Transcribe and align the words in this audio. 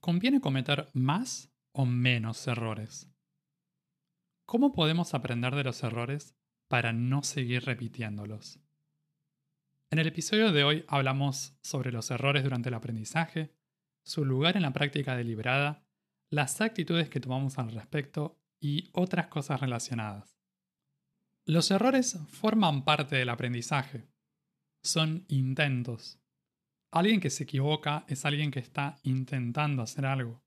¿Conviene 0.00 0.40
cometer 0.40 0.88
más 0.94 1.52
o 1.72 1.84
menos 1.84 2.46
errores? 2.46 3.10
¿Cómo 4.46 4.72
podemos 4.72 5.12
aprender 5.12 5.56
de 5.56 5.64
los 5.64 5.82
errores 5.82 6.36
para 6.68 6.92
no 6.92 7.24
seguir 7.24 7.64
repitiéndolos? 7.64 8.60
En 9.90 9.98
el 9.98 10.06
episodio 10.06 10.52
de 10.52 10.62
hoy 10.62 10.84
hablamos 10.86 11.58
sobre 11.62 11.90
los 11.90 12.12
errores 12.12 12.44
durante 12.44 12.68
el 12.68 12.76
aprendizaje, 12.76 13.56
su 14.04 14.24
lugar 14.24 14.56
en 14.56 14.62
la 14.62 14.72
práctica 14.72 15.16
deliberada, 15.16 15.84
las 16.30 16.60
actitudes 16.60 17.08
que 17.08 17.20
tomamos 17.20 17.58
al 17.58 17.72
respecto 17.72 18.40
y 18.60 18.90
otras 18.92 19.26
cosas 19.26 19.60
relacionadas. 19.60 20.38
Los 21.44 21.72
errores 21.72 22.20
forman 22.28 22.84
parte 22.84 23.16
del 23.16 23.30
aprendizaje. 23.30 24.08
Son 24.84 25.24
intentos, 25.28 26.20
Alguien 26.90 27.20
que 27.20 27.30
se 27.30 27.44
equivoca 27.44 28.04
es 28.08 28.24
alguien 28.24 28.50
que 28.50 28.60
está 28.60 28.98
intentando 29.02 29.82
hacer 29.82 30.06
algo. 30.06 30.42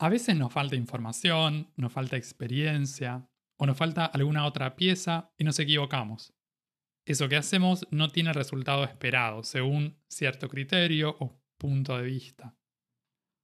A 0.00 0.08
veces 0.08 0.36
nos 0.36 0.52
falta 0.52 0.76
información, 0.76 1.72
nos 1.76 1.92
falta 1.92 2.16
experiencia 2.16 3.28
o 3.58 3.66
nos 3.66 3.76
falta 3.76 4.06
alguna 4.06 4.46
otra 4.46 4.76
pieza 4.76 5.32
y 5.36 5.42
nos 5.42 5.58
equivocamos. 5.58 6.32
Eso 7.04 7.28
que 7.28 7.36
hacemos 7.36 7.86
no 7.90 8.08
tiene 8.10 8.32
resultado 8.32 8.84
esperado 8.84 9.42
según 9.42 9.98
cierto 10.08 10.48
criterio 10.48 11.16
o 11.18 11.42
punto 11.58 11.96
de 11.96 12.04
vista. 12.04 12.56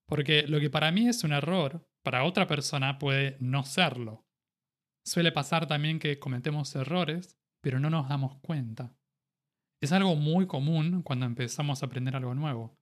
Porque 0.06 0.46
lo 0.46 0.60
que 0.60 0.70
para 0.70 0.92
mí 0.92 1.08
es 1.08 1.24
un 1.24 1.32
error, 1.32 1.88
para 2.04 2.24
otra 2.24 2.46
persona 2.46 2.98
puede 2.98 3.36
no 3.40 3.64
serlo. 3.64 4.24
Suele 5.04 5.32
pasar 5.32 5.66
también 5.66 5.98
que 5.98 6.18
cometemos 6.18 6.74
errores, 6.76 7.36
pero 7.60 7.80
no 7.80 7.90
nos 7.90 8.08
damos 8.08 8.36
cuenta. 8.40 8.94
Es 9.80 9.92
algo 9.92 10.16
muy 10.16 10.46
común 10.46 11.02
cuando 11.02 11.26
empezamos 11.26 11.82
a 11.82 11.86
aprender 11.86 12.16
algo 12.16 12.34
nuevo. 12.34 12.76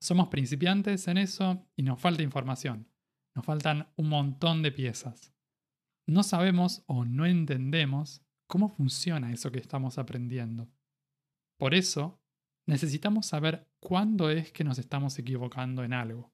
Somos 0.00 0.28
principiantes 0.28 1.06
en 1.08 1.18
eso 1.18 1.66
y 1.76 1.82
nos 1.82 2.00
falta 2.00 2.22
información. 2.22 2.88
Nos 3.34 3.44
faltan 3.44 3.88
un 3.96 4.08
montón 4.08 4.62
de 4.62 4.72
piezas. 4.72 5.32
No 6.06 6.22
sabemos 6.22 6.82
o 6.86 7.04
no 7.04 7.24
entendemos 7.24 8.22
cómo 8.46 8.68
funciona 8.68 9.32
eso 9.32 9.50
que 9.50 9.60
estamos 9.60 9.98
aprendiendo. 9.98 10.68
Por 11.58 11.74
eso, 11.74 12.20
necesitamos 12.66 13.26
saber 13.26 13.68
cuándo 13.80 14.30
es 14.30 14.52
que 14.52 14.64
nos 14.64 14.78
estamos 14.78 15.18
equivocando 15.18 15.84
en 15.84 15.92
algo. 15.92 16.32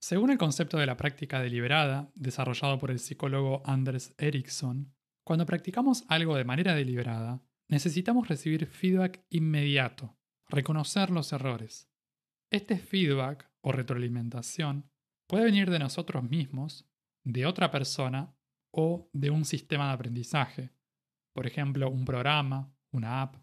Según 0.00 0.30
el 0.30 0.38
concepto 0.38 0.78
de 0.78 0.86
la 0.86 0.96
práctica 0.96 1.40
deliberada, 1.40 2.10
desarrollado 2.14 2.78
por 2.78 2.90
el 2.90 3.00
psicólogo 3.00 3.62
Anders 3.64 4.14
Ericsson, 4.16 4.94
cuando 5.24 5.44
practicamos 5.44 6.04
algo 6.08 6.36
de 6.36 6.44
manera 6.44 6.74
deliberada, 6.74 7.42
necesitamos 7.68 8.28
recibir 8.28 8.66
feedback 8.66 9.24
inmediato, 9.30 10.16
reconocer 10.48 11.10
los 11.10 11.32
errores. 11.32 11.90
Este 12.50 12.78
feedback 12.78 13.50
o 13.60 13.72
retroalimentación 13.72 14.90
puede 15.26 15.44
venir 15.44 15.70
de 15.70 15.78
nosotros 15.78 16.24
mismos, 16.24 16.88
de 17.24 17.46
otra 17.46 17.70
persona 17.70 18.34
o 18.72 19.10
de 19.12 19.30
un 19.30 19.44
sistema 19.44 19.88
de 19.88 19.92
aprendizaje, 19.92 20.72
por 21.34 21.46
ejemplo, 21.46 21.90
un 21.90 22.04
programa, 22.04 22.74
una 22.90 23.22
app. 23.22 23.36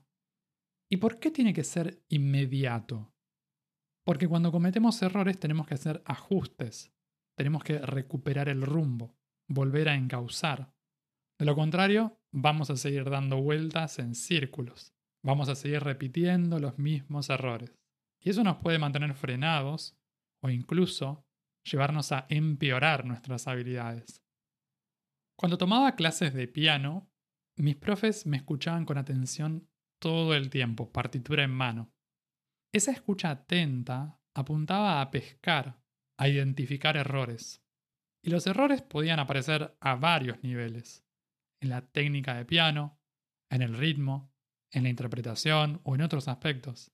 ¿Y 0.89 0.97
por 0.97 1.19
qué 1.19 1.31
tiene 1.31 1.53
que 1.53 1.63
ser 1.63 2.03
inmediato? 2.09 3.13
Porque 4.03 4.27
cuando 4.27 4.51
cometemos 4.51 5.01
errores 5.01 5.39
tenemos 5.39 5.67
que 5.67 5.75
hacer 5.75 6.01
ajustes, 6.05 6.93
tenemos 7.35 7.63
que 7.63 7.79
recuperar 7.79 8.49
el 8.49 8.61
rumbo, 8.61 9.17
volver 9.47 9.89
a 9.89 9.95
encauzar. 9.95 10.74
De 11.37 11.45
lo 11.45 11.55
contrario, 11.55 12.17
vamos 12.31 12.69
a 12.69 12.77
seguir 12.77 13.09
dando 13.09 13.41
vueltas 13.41 13.99
en 13.99 14.15
círculos. 14.15 14.93
Vamos 15.21 15.49
a 15.49 15.55
seguir 15.55 15.83
repitiendo 15.83 16.59
los 16.59 16.79
mismos 16.79 17.29
errores. 17.29 17.77
Y 18.21 18.29
eso 18.29 18.43
nos 18.43 18.57
puede 18.57 18.79
mantener 18.79 19.13
frenados 19.15 19.97
o 20.41 20.49
incluso 20.49 21.25
llevarnos 21.69 22.11
a 22.13 22.25
empeorar 22.29 23.05
nuestras 23.05 23.47
habilidades. 23.47 24.23
Cuando 25.37 25.57
tomaba 25.57 25.95
clases 25.95 26.33
de 26.33 26.47
piano, 26.47 27.09
mis 27.57 27.75
profes 27.75 28.25
me 28.25 28.37
escuchaban 28.37 28.85
con 28.85 28.97
atención 28.97 29.67
todo 29.99 30.35
el 30.35 30.49
tiempo, 30.49 30.91
partitura 30.91 31.43
en 31.43 31.51
mano. 31.51 31.91
Esa 32.73 32.91
escucha 32.91 33.31
atenta 33.31 34.21
apuntaba 34.33 35.01
a 35.01 35.11
pescar, 35.11 35.81
a 36.17 36.29
identificar 36.29 36.95
errores. 36.95 37.61
Y 38.23 38.29
los 38.29 38.47
errores 38.47 38.81
podían 38.81 39.19
aparecer 39.19 39.75
a 39.81 39.95
varios 39.95 40.41
niveles 40.41 41.04
en 41.61 41.69
la 41.69 41.81
técnica 41.81 42.35
de 42.35 42.45
piano, 42.45 42.99
en 43.49 43.61
el 43.61 43.75
ritmo, 43.75 44.33
en 44.71 44.83
la 44.83 44.89
interpretación 44.89 45.81
o 45.83 45.95
en 45.95 46.01
otros 46.01 46.27
aspectos. 46.27 46.91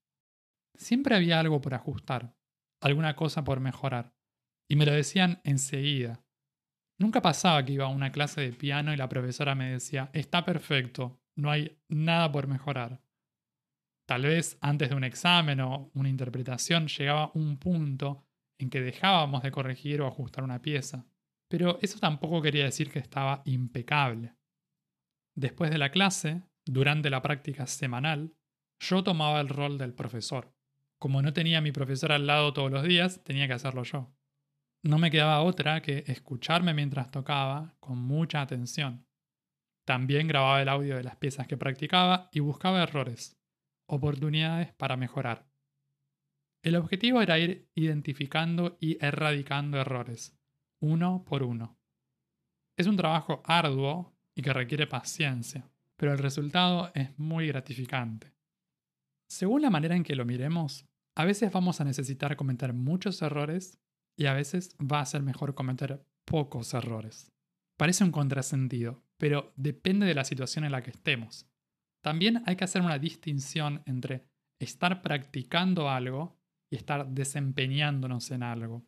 Siempre 0.77 1.15
había 1.15 1.39
algo 1.39 1.61
por 1.61 1.73
ajustar, 1.73 2.35
alguna 2.81 3.15
cosa 3.15 3.43
por 3.43 3.59
mejorar, 3.59 4.13
y 4.69 4.75
me 4.75 4.85
lo 4.85 4.93
decían 4.93 5.41
enseguida. 5.43 6.23
Nunca 6.99 7.21
pasaba 7.21 7.65
que 7.65 7.73
iba 7.73 7.85
a 7.85 7.89
una 7.89 8.11
clase 8.11 8.41
de 8.41 8.53
piano 8.53 8.93
y 8.93 8.97
la 8.97 9.09
profesora 9.09 9.55
me 9.55 9.71
decía, 9.71 10.09
está 10.13 10.45
perfecto, 10.45 11.19
no 11.35 11.49
hay 11.49 11.79
nada 11.89 12.31
por 12.31 12.47
mejorar. 12.47 13.01
Tal 14.07 14.23
vez 14.23 14.57
antes 14.61 14.89
de 14.89 14.95
un 14.95 15.03
examen 15.03 15.61
o 15.61 15.89
una 15.93 16.09
interpretación 16.09 16.87
llegaba 16.87 17.31
un 17.33 17.57
punto 17.57 18.25
en 18.59 18.69
que 18.69 18.81
dejábamos 18.81 19.41
de 19.41 19.51
corregir 19.51 20.01
o 20.01 20.07
ajustar 20.07 20.43
una 20.43 20.61
pieza, 20.61 21.05
pero 21.49 21.79
eso 21.81 21.99
tampoco 21.99 22.41
quería 22.41 22.65
decir 22.65 22.91
que 22.91 22.99
estaba 22.99 23.41
impecable. 23.45 24.35
Después 25.35 25.71
de 25.71 25.77
la 25.77 25.91
clase, 25.91 26.43
durante 26.65 27.09
la 27.09 27.21
práctica 27.21 27.67
semanal, 27.67 28.35
yo 28.79 29.03
tomaba 29.03 29.39
el 29.39 29.49
rol 29.49 29.77
del 29.77 29.93
profesor. 29.93 30.53
Como 30.99 31.21
no 31.21 31.33
tenía 31.33 31.59
a 31.59 31.61
mi 31.61 31.71
profesor 31.71 32.11
al 32.11 32.27
lado 32.27 32.53
todos 32.53 32.71
los 32.71 32.83
días, 32.83 33.23
tenía 33.23 33.47
que 33.47 33.53
hacerlo 33.53 33.83
yo. 33.83 34.13
No 34.83 34.97
me 34.97 35.11
quedaba 35.11 35.41
otra 35.41 35.81
que 35.81 36.03
escucharme 36.07 36.73
mientras 36.73 37.11
tocaba 37.11 37.75
con 37.79 37.97
mucha 37.97 38.41
atención. 38.41 39.05
También 39.85 40.27
grababa 40.27 40.61
el 40.61 40.69
audio 40.69 40.95
de 40.95 41.03
las 41.03 41.15
piezas 41.15 41.47
que 41.47 41.57
practicaba 41.57 42.29
y 42.31 42.39
buscaba 42.39 42.83
errores, 42.83 43.39
oportunidades 43.87 44.73
para 44.73 44.97
mejorar. 44.97 45.47
El 46.63 46.75
objetivo 46.75 47.21
era 47.21 47.39
ir 47.39 47.69
identificando 47.73 48.77
y 48.79 49.03
erradicando 49.03 49.79
errores, 49.79 50.39
uno 50.79 51.23
por 51.25 51.43
uno. 51.43 51.79
Es 52.77 52.87
un 52.87 52.97
trabajo 52.97 53.41
arduo 53.45 54.15
y 54.41 54.43
que 54.43 54.53
requiere 54.53 54.87
paciencia, 54.87 55.69
pero 55.95 56.13
el 56.13 56.17
resultado 56.17 56.91
es 56.95 57.17
muy 57.19 57.47
gratificante. 57.47 58.33
Según 59.29 59.61
la 59.61 59.69
manera 59.69 59.95
en 59.95 60.03
que 60.03 60.15
lo 60.15 60.25
miremos, 60.25 60.83
a 61.15 61.25
veces 61.25 61.51
vamos 61.51 61.79
a 61.79 61.83
necesitar 61.83 62.35
cometer 62.35 62.73
muchos 62.73 63.21
errores 63.21 63.77
y 64.17 64.25
a 64.25 64.33
veces 64.33 64.75
va 64.79 64.99
a 64.99 65.05
ser 65.05 65.21
mejor 65.21 65.53
cometer 65.53 66.03
pocos 66.25 66.73
errores. 66.73 67.31
Parece 67.77 68.03
un 68.03 68.11
contrasentido, 68.11 69.03
pero 69.17 69.53
depende 69.57 70.07
de 70.07 70.15
la 70.15 70.23
situación 70.23 70.65
en 70.65 70.71
la 70.71 70.81
que 70.81 70.89
estemos. 70.89 71.45
También 72.03 72.41
hay 72.47 72.55
que 72.55 72.63
hacer 72.63 72.81
una 72.81 72.97
distinción 72.97 73.83
entre 73.85 74.25
estar 74.59 75.03
practicando 75.03 75.87
algo 75.87 76.35
y 76.71 76.77
estar 76.77 77.07
desempeñándonos 77.07 78.31
en 78.31 78.41
algo. 78.41 78.87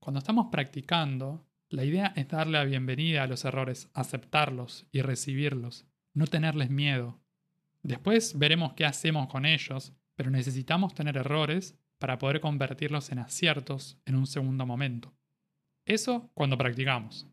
Cuando 0.00 0.20
estamos 0.20 0.46
practicando, 0.50 1.46
la 1.70 1.84
idea 1.84 2.12
es 2.16 2.28
darle 2.28 2.58
la 2.58 2.64
bienvenida 2.64 3.22
a 3.22 3.26
los 3.26 3.44
errores, 3.44 3.90
aceptarlos 3.92 4.86
y 4.90 5.02
recibirlos, 5.02 5.86
no 6.14 6.26
tenerles 6.26 6.70
miedo. 6.70 7.20
Después 7.82 8.38
veremos 8.38 8.72
qué 8.72 8.86
hacemos 8.86 9.28
con 9.28 9.44
ellos, 9.44 9.92
pero 10.16 10.30
necesitamos 10.30 10.94
tener 10.94 11.18
errores 11.18 11.78
para 11.98 12.18
poder 12.18 12.40
convertirlos 12.40 13.10
en 13.10 13.18
aciertos 13.18 13.98
en 14.06 14.14
un 14.14 14.26
segundo 14.26 14.64
momento. 14.64 15.14
Eso 15.84 16.30
cuando 16.34 16.56
practicamos. 16.56 17.26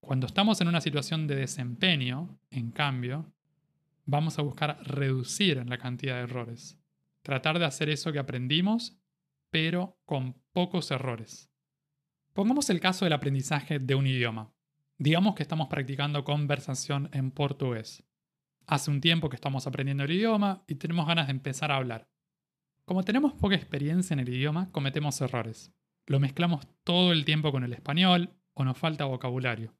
Cuando 0.00 0.26
estamos 0.26 0.60
en 0.60 0.68
una 0.68 0.80
situación 0.80 1.26
de 1.26 1.36
desempeño, 1.36 2.38
en 2.50 2.70
cambio, 2.70 3.32
vamos 4.06 4.38
a 4.38 4.42
buscar 4.42 4.78
reducir 4.82 5.64
la 5.66 5.78
cantidad 5.78 6.16
de 6.16 6.22
errores. 6.22 6.78
Tratar 7.22 7.58
de 7.58 7.66
hacer 7.66 7.90
eso 7.90 8.10
que 8.10 8.18
aprendimos, 8.18 8.96
pero 9.50 9.98
con 10.04 10.34
pocos 10.52 10.90
errores. 10.90 11.48
Pongamos 12.38 12.70
el 12.70 12.78
caso 12.78 13.04
del 13.04 13.14
aprendizaje 13.14 13.80
de 13.80 13.96
un 13.96 14.06
idioma. 14.06 14.52
Digamos 14.96 15.34
que 15.34 15.42
estamos 15.42 15.66
practicando 15.66 16.22
conversación 16.22 17.10
en 17.12 17.32
portugués. 17.32 18.04
Hace 18.64 18.92
un 18.92 19.00
tiempo 19.00 19.28
que 19.28 19.34
estamos 19.34 19.66
aprendiendo 19.66 20.04
el 20.04 20.12
idioma 20.12 20.62
y 20.68 20.76
tenemos 20.76 21.08
ganas 21.08 21.26
de 21.26 21.32
empezar 21.32 21.72
a 21.72 21.74
hablar. 21.74 22.08
Como 22.84 23.02
tenemos 23.02 23.32
poca 23.32 23.56
experiencia 23.56 24.14
en 24.14 24.20
el 24.20 24.28
idioma, 24.28 24.70
cometemos 24.70 25.20
errores. 25.20 25.74
lo 26.06 26.20
mezclamos 26.20 26.64
todo 26.84 27.10
el 27.10 27.24
tiempo 27.24 27.50
con 27.50 27.64
el 27.64 27.72
español 27.72 28.30
o 28.54 28.62
nos 28.62 28.78
falta 28.78 29.04
vocabulario. 29.04 29.74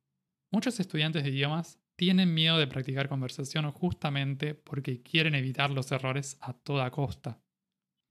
Muchos 0.50 0.80
estudiantes 0.80 1.22
de 1.22 1.30
idiomas 1.30 1.78
tienen 1.94 2.34
miedo 2.34 2.58
de 2.58 2.66
practicar 2.66 3.08
conversación 3.08 3.70
justamente 3.70 4.56
porque 4.56 5.00
quieren 5.00 5.36
evitar 5.36 5.70
los 5.70 5.92
errores 5.92 6.36
a 6.40 6.54
toda 6.54 6.90
costa. 6.90 7.40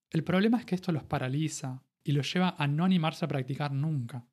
El 0.10 0.24
problema 0.24 0.58
es 0.58 0.66
que 0.66 0.76
esto 0.76 0.94
los 0.94 1.04
paraliza 1.04 1.84
y 2.02 2.14
los 2.14 2.34
lleva 2.34 2.56
a 2.58 2.66
no 2.66 2.86
animarse 2.86 3.26
a 3.26 3.28
practicar 3.28 3.74
nunca. 3.74 4.26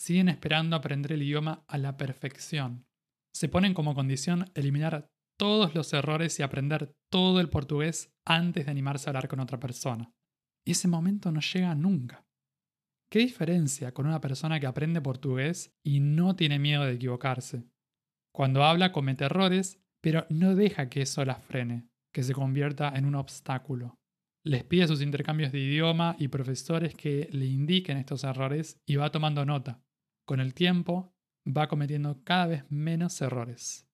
Siguen 0.00 0.30
esperando 0.30 0.76
aprender 0.76 1.12
el 1.12 1.22
idioma 1.22 1.62
a 1.68 1.76
la 1.76 1.98
perfección. 1.98 2.86
Se 3.34 3.50
ponen 3.50 3.74
como 3.74 3.94
condición 3.94 4.50
eliminar 4.54 5.10
todos 5.38 5.74
los 5.74 5.92
errores 5.92 6.38
y 6.38 6.42
aprender 6.42 6.94
todo 7.10 7.38
el 7.38 7.50
portugués 7.50 8.10
antes 8.26 8.64
de 8.64 8.70
animarse 8.70 9.08
a 9.08 9.10
hablar 9.10 9.28
con 9.28 9.40
otra 9.40 9.60
persona. 9.60 10.10
Y 10.66 10.72
ese 10.72 10.88
momento 10.88 11.30
no 11.30 11.40
llega 11.40 11.74
nunca. 11.74 12.24
¿Qué 13.10 13.18
diferencia 13.18 13.92
con 13.92 14.06
una 14.06 14.22
persona 14.22 14.58
que 14.58 14.66
aprende 14.66 15.02
portugués 15.02 15.74
y 15.84 16.00
no 16.00 16.34
tiene 16.34 16.58
miedo 16.58 16.84
de 16.84 16.94
equivocarse? 16.94 17.64
Cuando 18.32 18.64
habla 18.64 18.92
comete 18.92 19.24
errores, 19.24 19.82
pero 20.00 20.26
no 20.30 20.54
deja 20.54 20.88
que 20.88 21.02
eso 21.02 21.24
la 21.26 21.34
frene, 21.34 21.88
que 22.14 22.22
se 22.22 22.32
convierta 22.32 22.90
en 22.96 23.04
un 23.04 23.16
obstáculo. 23.16 23.98
Les 24.46 24.64
pide 24.64 24.86
sus 24.86 25.02
intercambios 25.02 25.52
de 25.52 25.58
idioma 25.58 26.16
y 26.18 26.28
profesores 26.28 26.94
que 26.94 27.28
le 27.32 27.44
indiquen 27.44 27.98
estos 27.98 28.24
errores 28.24 28.80
y 28.86 28.96
va 28.96 29.10
tomando 29.10 29.44
nota. 29.44 29.82
Con 30.30 30.38
el 30.38 30.54
tiempo, 30.54 31.12
va 31.44 31.66
cometiendo 31.66 32.22
cada 32.22 32.46
vez 32.46 32.64
menos 32.70 33.20
errores. 33.20 33.84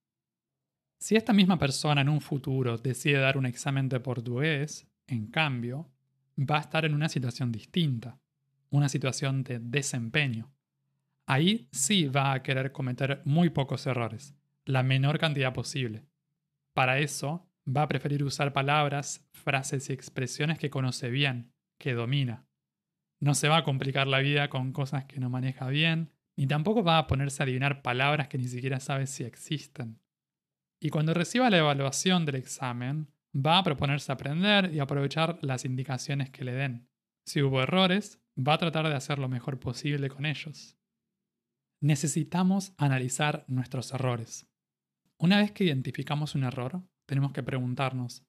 Si 0.99 1.17
esta 1.17 1.33
misma 1.33 1.59
persona 1.59 2.03
en 2.03 2.11
un 2.11 2.21
futuro 2.21 2.77
decide 2.77 3.21
dar 3.21 3.38
un 3.38 3.47
examen 3.47 3.88
de 3.88 4.00
portugués, 4.00 4.87
en 5.06 5.29
cambio, 5.29 5.91
va 6.38 6.59
a 6.59 6.61
estar 6.61 6.85
en 6.85 6.93
una 6.93 7.09
situación 7.09 7.50
distinta 7.53 8.21
una 8.69 8.91
situación 8.91 9.44
de 9.44 9.61
desempeño. 9.61 10.53
Ahí 11.25 11.71
sí 11.73 12.05
va 12.05 12.35
a 12.35 12.43
querer 12.43 12.71
cometer 12.71 13.23
muy 13.25 13.49
pocos 13.49 13.87
errores, 13.87 14.35
la 14.67 14.82
menor 14.82 15.19
cantidad 15.19 15.55
posible. 15.55 16.05
Para 16.75 16.99
eso, 16.99 17.49
va 17.67 17.81
a 17.81 17.89
preferir 17.89 18.23
usar 18.23 18.53
palabras, 18.53 19.27
frases 19.32 19.89
y 19.89 19.94
expresiones 19.94 20.59
que 20.59 20.69
conoce 20.69 21.09
bien, 21.09 21.55
que 21.79 21.94
domina. 21.94 22.44
No 23.21 23.35
se 23.35 23.49
va 23.49 23.56
a 23.56 23.65
complicar 23.65 24.06
la 24.06 24.19
vida 24.19 24.50
con 24.50 24.75
cosas 24.75 25.06
que 25.06 25.19
no 25.19 25.31
maneja 25.31 25.69
bien, 25.69 26.12
ni 26.37 26.47
tampoco 26.47 26.83
va 26.83 26.99
a 26.99 27.06
ponerse 27.06 27.43
a 27.43 27.44
adivinar 27.44 27.83
palabras 27.83 28.29
que 28.29 28.38
ni 28.38 28.49
siquiera 28.49 28.79
sabe 28.81 29.06
si 29.06 29.25
existen. 29.25 30.00
Y 30.81 30.91
cuando 30.91 31.15
reciba 31.15 31.50
la 31.50 31.59
evaluación 31.59 32.27
del 32.27 32.37
examen, 32.37 33.09
va 33.35 33.59
a 33.59 33.65
proponerse 33.65 34.12
aprender 34.12 34.73
y 34.75 34.79
aprovechar 34.79 35.38
las 35.43 35.65
indicaciones 35.65 36.31
que 36.31 36.44
le 36.44 36.53
den. 36.53 36.88
Si 37.27 37.43
hubo 37.43 37.62
errores, 37.62 38.23
va 38.37 38.55
a 38.55 38.59
tratar 38.59 38.88
de 38.88 38.94
hacer 38.94 39.19
lo 39.19 39.29
mejor 39.29 39.59
posible 39.59 40.09
con 40.09 40.27
ellos. 40.27 40.77
Necesitamos 41.81 42.73
analizar 42.79 43.44
nuestros 43.49 43.93
errores. 43.93 44.47
Una 45.19 45.39
vez 45.39 45.53
que 45.53 45.65
identificamos 45.65 46.35
un 46.35 46.44
error, 46.44 46.82
tenemos 47.06 47.32
que 47.32 47.43
preguntarnos, 47.43 48.25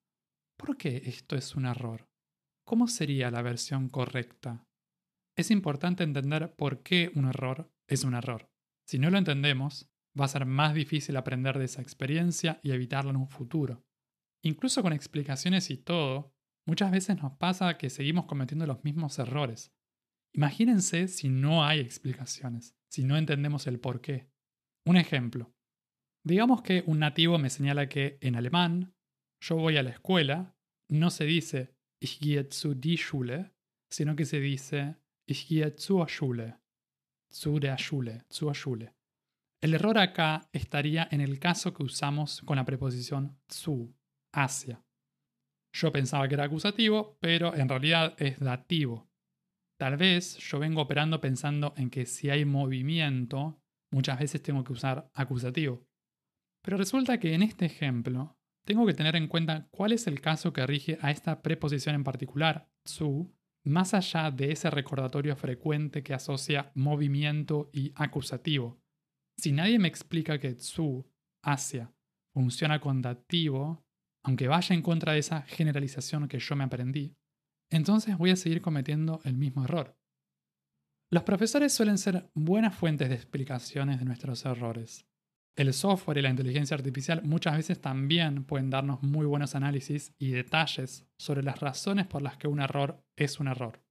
¿por 0.57 0.77
qué 0.77 1.01
esto 1.05 1.35
es 1.35 1.55
un 1.55 1.65
error? 1.65 2.09
¿Cómo 2.65 2.87
sería 2.87 3.31
la 3.31 3.41
versión 3.41 3.89
correcta? 3.89 4.66
Es 5.37 5.51
importante 5.51 6.03
entender 6.03 6.55
por 6.55 6.83
qué 6.83 7.11
un 7.15 7.25
error 7.25 7.71
es 7.87 8.03
un 8.03 8.15
error. 8.15 8.49
Si 8.85 8.99
no 8.99 9.09
lo 9.09 9.17
entendemos, 9.17 9.89
va 10.19 10.25
a 10.25 10.29
ser 10.29 10.45
más 10.45 10.73
difícil 10.73 11.15
aprender 11.15 11.59
de 11.59 11.65
esa 11.65 11.81
experiencia 11.81 12.59
y 12.63 12.71
evitarla 12.71 13.11
en 13.11 13.17
un 13.17 13.29
futuro. 13.29 13.85
Incluso 14.43 14.81
con 14.81 14.93
explicaciones 14.93 15.69
y 15.69 15.77
todo, 15.77 16.33
muchas 16.65 16.91
veces 16.91 17.21
nos 17.21 17.33
pasa 17.33 17.77
que 17.77 17.89
seguimos 17.89 18.25
cometiendo 18.25 18.65
los 18.65 18.83
mismos 18.83 19.19
errores, 19.19 19.71
Imagínense 20.37 21.07
si 21.07 21.29
no 21.29 21.65
hay 21.65 21.79
explicaciones, 21.79 22.75
si 22.91 23.03
no 23.03 23.17
entendemos 23.17 23.65
el 23.65 23.79
por 23.79 24.01
qué. 24.01 24.29
Un 24.85 24.95
ejemplo. 24.95 25.51
Digamos 26.23 26.61
que 26.61 26.83
un 26.85 26.99
nativo 26.99 27.39
me 27.39 27.49
señala 27.49 27.89
que 27.89 28.19
en 28.21 28.35
alemán, 28.35 28.93
yo 29.41 29.55
voy 29.55 29.77
a 29.77 29.83
la 29.83 29.89
escuela, 29.89 30.55
no 30.89 31.09
se 31.09 31.25
dice 31.25 31.75
ich 31.99 32.19
gehe 32.19 32.47
zu 32.51 32.75
die 32.75 32.97
Schule, 32.97 33.51
sino 33.89 34.15
que 34.15 34.25
se 34.25 34.39
dice 34.39 34.97
ich 35.27 35.47
gehe 35.47 35.75
zur 35.75 36.07
Schule. 36.07 36.59
Zu 37.29 37.59
der 37.59 37.77
Schule, 37.77 38.23
zur 38.29 38.55
Schule. 38.55 38.93
El 39.61 39.73
error 39.73 39.97
acá 39.97 40.49
estaría 40.53 41.07
en 41.11 41.19
el 41.19 41.39
caso 41.39 41.73
que 41.73 41.83
usamos 41.83 42.41
con 42.41 42.55
la 42.55 42.65
preposición 42.65 43.37
zu, 43.49 43.93
hacia. 44.31 44.81
Yo 45.73 45.91
pensaba 45.91 46.27
que 46.27 46.35
era 46.35 46.45
acusativo, 46.45 47.17
pero 47.19 47.53
en 47.53 47.67
realidad 47.67 48.15
es 48.17 48.39
dativo. 48.39 49.09
Tal 49.77 49.97
vez 49.97 50.37
yo 50.37 50.59
vengo 50.59 50.81
operando 50.81 51.19
pensando 51.19 51.73
en 51.75 51.89
que 51.89 52.05
si 52.05 52.29
hay 52.29 52.45
movimiento, 52.45 53.61
muchas 53.91 54.19
veces 54.19 54.41
tengo 54.41 54.63
que 54.63 54.73
usar 54.73 55.09
acusativo. 55.13 55.85
Pero 56.63 56.77
resulta 56.77 57.19
que 57.19 57.33
en 57.33 57.43
este 57.43 57.65
ejemplo 57.65 58.37
tengo 58.65 58.85
que 58.85 58.93
tener 58.93 59.15
en 59.15 59.27
cuenta 59.27 59.67
cuál 59.71 59.91
es 59.91 60.07
el 60.07 60.21
caso 60.21 60.53
que 60.53 60.65
rige 60.65 60.97
a 61.01 61.11
esta 61.11 61.41
preposición 61.41 61.95
en 61.95 62.03
particular, 62.03 62.69
zu, 62.85 63.36
más 63.67 63.93
allá 63.93 64.31
de 64.31 64.51
ese 64.51 64.69
recordatorio 64.69 65.35
frecuente 65.35 66.03
que 66.03 66.13
asocia 66.13 66.71
movimiento 66.75 67.69
y 67.73 67.91
acusativo. 67.95 68.79
Si 69.37 69.51
nadie 69.51 69.79
me 69.79 69.87
explica 69.87 70.39
que 70.39 70.55
zu, 70.55 71.05
hacia, 71.43 71.93
funciona 72.33 72.79
con 72.79 73.01
dativo, 73.01 73.83
aunque 74.23 74.47
vaya 74.47 74.75
en 74.75 74.81
contra 74.81 75.13
de 75.13 75.19
esa 75.19 75.43
generalización 75.43 76.27
que 76.27 76.39
yo 76.39 76.55
me 76.55 76.63
aprendí, 76.63 77.15
entonces 77.71 78.17
voy 78.17 78.31
a 78.31 78.35
seguir 78.35 78.61
cometiendo 78.61 79.21
el 79.23 79.37
mismo 79.37 79.63
error. 79.63 79.97
Los 81.09 81.23
profesores 81.23 81.73
suelen 81.73 81.97
ser 81.97 82.29
buenas 82.33 82.75
fuentes 82.75 83.09
de 83.09 83.15
explicaciones 83.15 83.99
de 83.99 84.05
nuestros 84.05 84.45
errores. 84.45 85.07
El 85.57 85.73
software 85.73 86.19
y 86.19 86.21
la 86.21 86.29
inteligencia 86.29 86.75
artificial 86.75 87.23
muchas 87.23 87.57
veces 87.57 87.81
también 87.81 88.43
pueden 88.43 88.69
darnos 88.69 89.01
muy 89.01 89.25
buenos 89.25 89.55
análisis 89.55 90.13
y 90.19 90.29
detalles 90.29 91.09
sobre 91.17 91.41
las 91.41 91.59
razones 91.59 92.05
por 92.05 92.21
las 92.21 92.37
que 92.37 92.47
un 92.47 92.61
error 92.61 93.03
es 93.15 93.39
un 93.39 93.47
error. 93.47 93.83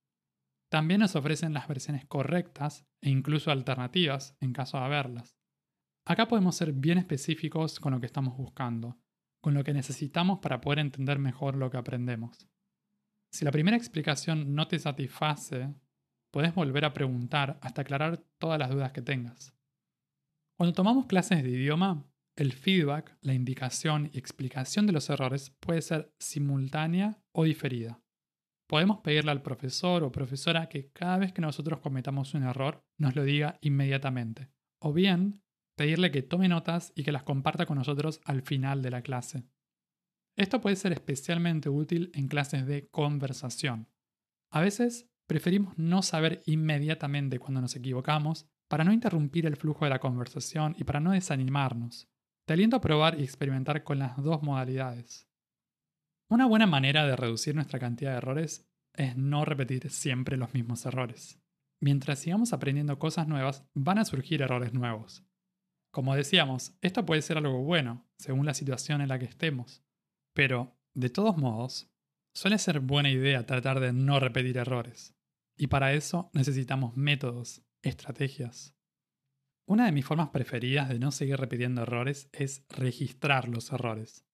También 0.71 1.01
nos 1.01 1.17
ofrecen 1.17 1.53
las 1.53 1.67
versiones 1.67 2.07
correctas 2.07 2.87
e 3.03 3.11
incluso 3.11 3.51
alternativas 3.51 4.37
en 4.41 4.53
caso 4.53 4.79
de 4.79 4.85
haberlas. 4.85 5.37
Acá 6.07 6.29
podemos 6.29 6.55
ser 6.55 6.73
bien 6.73 6.99
específicos 6.99 7.81
con 7.81 7.93
lo 7.93 7.99
que 7.99 8.07
estamos 8.07 8.37
buscando, 8.37 8.97
con 9.43 9.55
lo 9.55 9.65
que 9.65 9.75
necesitamos 9.75 10.39
para 10.39 10.61
poder 10.61 10.79
entender 10.79 11.19
mejor 11.19 11.57
lo 11.57 11.69
que 11.69 11.79
aprendemos. 11.79 12.47
Si 13.33 13.45
la 13.45 13.51
primera 13.51 13.77
explicación 13.77 14.55
no 14.55 14.69
te 14.69 14.79
satisface, 14.79 15.75
puedes 16.31 16.55
volver 16.55 16.85
a 16.85 16.93
preguntar 16.93 17.59
hasta 17.61 17.83
aclarar 17.83 18.19
todas 18.39 18.61
las 18.61 18.71
dudas 18.71 18.93
que 18.93 19.03
tengas. 19.03 19.56
Cuando 20.59 20.73
tomamos 20.73 21.05
clases 21.05 21.43
de 21.43 21.51
idioma, 21.51 22.07
el 22.35 22.53
feedback, 22.55 23.15
la 23.21 23.35
indicación 23.35 24.09
y 24.13 24.19
explicación 24.19 24.87
de 24.87 24.93
los 24.95 25.11
errores 25.11 25.51
puede 25.61 25.83
ser 25.83 26.15
simultánea 26.19 27.19
o 27.33 27.45
diferida. 27.45 28.01
Podemos 28.67 29.01
pedirle 29.01 29.33
al 29.33 29.43
profesor 29.43 30.03
o 30.03 30.11
profesora 30.11 30.69
que 30.71 30.91
cada 30.93 31.19
vez 31.19 31.35
que 31.35 31.43
nosotros 31.43 31.81
cometamos 31.81 32.33
un 32.33 32.43
error 32.43 32.83
nos 32.99 33.15
lo 33.15 33.25
diga 33.25 33.59
inmediatamente. 33.61 34.49
O 34.81 34.95
bien, 34.95 35.43
pedirle 35.77 36.11
que 36.11 36.23
tome 36.23 36.49
notas 36.49 36.91
y 36.97 37.05
que 37.05 37.13
las 37.13 37.23
comparta 37.23 37.67
con 37.67 37.77
nosotros 37.77 38.21
al 38.25 38.41
final 38.41 38.81
de 38.81 38.91
la 38.91 39.03
clase. 39.03 39.45
Esto 40.37 40.63
puede 40.63 40.77
ser 40.77 40.93
especialmente 40.93 41.69
útil 41.69 42.11
en 42.15 42.29
clases 42.29 42.67
de 42.67 42.89
conversación. 42.89 43.89
A 44.51 44.63
veces 44.63 45.11
preferimos 45.27 45.77
no 45.77 46.01
saber 46.01 46.43
inmediatamente 46.47 47.39
cuando 47.39 47.61
nos 47.61 47.77
equivocamos 47.77 48.49
para 48.69 48.85
no 48.85 48.93
interrumpir 48.93 49.47
el 49.47 49.57
flujo 49.57 49.85
de 49.85 49.91
la 49.91 49.99
conversación 49.99 50.75
y 50.79 50.85
para 50.85 51.01
no 51.01 51.13
desanimarnos. 51.13 52.09
Te 52.47 52.53
aliento 52.53 52.77
a 52.77 52.81
probar 52.81 53.19
y 53.19 53.25
experimentar 53.25 53.83
con 53.85 53.99
las 53.99 54.23
dos 54.23 54.43
modalidades. 54.43 55.29
Una 56.29 56.47
buena 56.47 56.67
manera 56.67 57.07
de 57.07 57.17
reducir 57.17 57.55
nuestra 57.55 57.79
cantidad 57.79 58.13
de 58.13 58.19
errores 58.19 58.69
es 58.95 59.17
no 59.17 59.45
repetir 59.45 59.91
siempre 59.91 60.37
los 60.37 60.55
mismos 60.55 60.85
errores. 60.87 61.41
Mientras 61.81 62.19
sigamos 62.19 62.53
aprendiendo 62.53 62.99
cosas 62.99 63.29
nuevas, 63.29 63.65
van 63.75 63.99
a 63.99 64.05
surgir 64.05 64.43
errores 64.43 64.73
nuevos. 64.73 65.25
Como 65.93 66.15
decíamos, 66.15 66.77
esto 66.81 67.07
puede 67.07 67.23
ser 67.23 67.37
algo 67.39 67.63
bueno, 67.63 68.07
según 68.19 68.47
la 68.47 68.55
situación 68.55 69.01
en 69.01 69.09
la 69.09 69.19
que 69.19 69.27
estemos. 69.27 69.83
Pero, 70.35 70.77
de 70.95 71.11
todos 71.11 71.37
modos, 71.37 71.91
suele 72.35 72.59
ser 72.59 72.81
buena 72.81 73.11
idea 73.11 73.47
tratar 73.47 73.81
de 73.81 73.93
no 73.93 74.21
repetir 74.21 74.57
errores. 74.57 75.15
Y 75.57 75.69
para 75.69 75.95
eso 75.95 76.31
necesitamos 76.33 76.97
métodos, 76.97 77.63
estrategias. 77.89 78.75
Una 79.69 79.87
de 79.87 79.93
mis 79.93 80.05
formas 80.05 80.31
preferidas 80.31 80.89
de 80.89 80.99
no 80.99 81.11
seguir 81.11 81.37
repitiendo 81.37 81.83
errores 81.83 82.29
es 82.33 82.65
registrar 82.69 83.49
los 83.49 83.73
errores. 83.73 84.25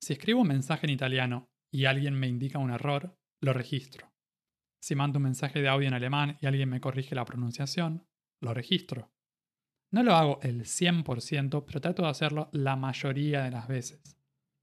Si 0.00 0.12
escribo 0.12 0.42
un 0.42 0.48
mensaje 0.48 0.86
en 0.86 0.92
italiano 0.92 1.50
y 1.72 1.86
alguien 1.86 2.14
me 2.14 2.28
indica 2.28 2.58
un 2.58 2.70
error, 2.70 3.16
lo 3.40 3.52
registro. 3.52 4.12
Si 4.80 4.94
mando 4.94 5.18
un 5.18 5.24
mensaje 5.24 5.60
de 5.60 5.68
audio 5.68 5.88
en 5.88 5.94
alemán 5.94 6.38
y 6.40 6.46
alguien 6.46 6.68
me 6.68 6.80
corrige 6.80 7.14
la 7.14 7.24
pronunciación, 7.24 8.06
lo 8.40 8.54
registro. 8.54 9.10
No 9.90 10.02
lo 10.02 10.14
hago 10.14 10.38
el 10.42 10.64
100%, 10.64 11.64
pero 11.66 11.80
trato 11.80 12.02
de 12.02 12.08
hacerlo 12.08 12.48
la 12.52 12.76
mayoría 12.76 13.42
de 13.42 13.50
las 13.50 13.66
veces 13.66 14.18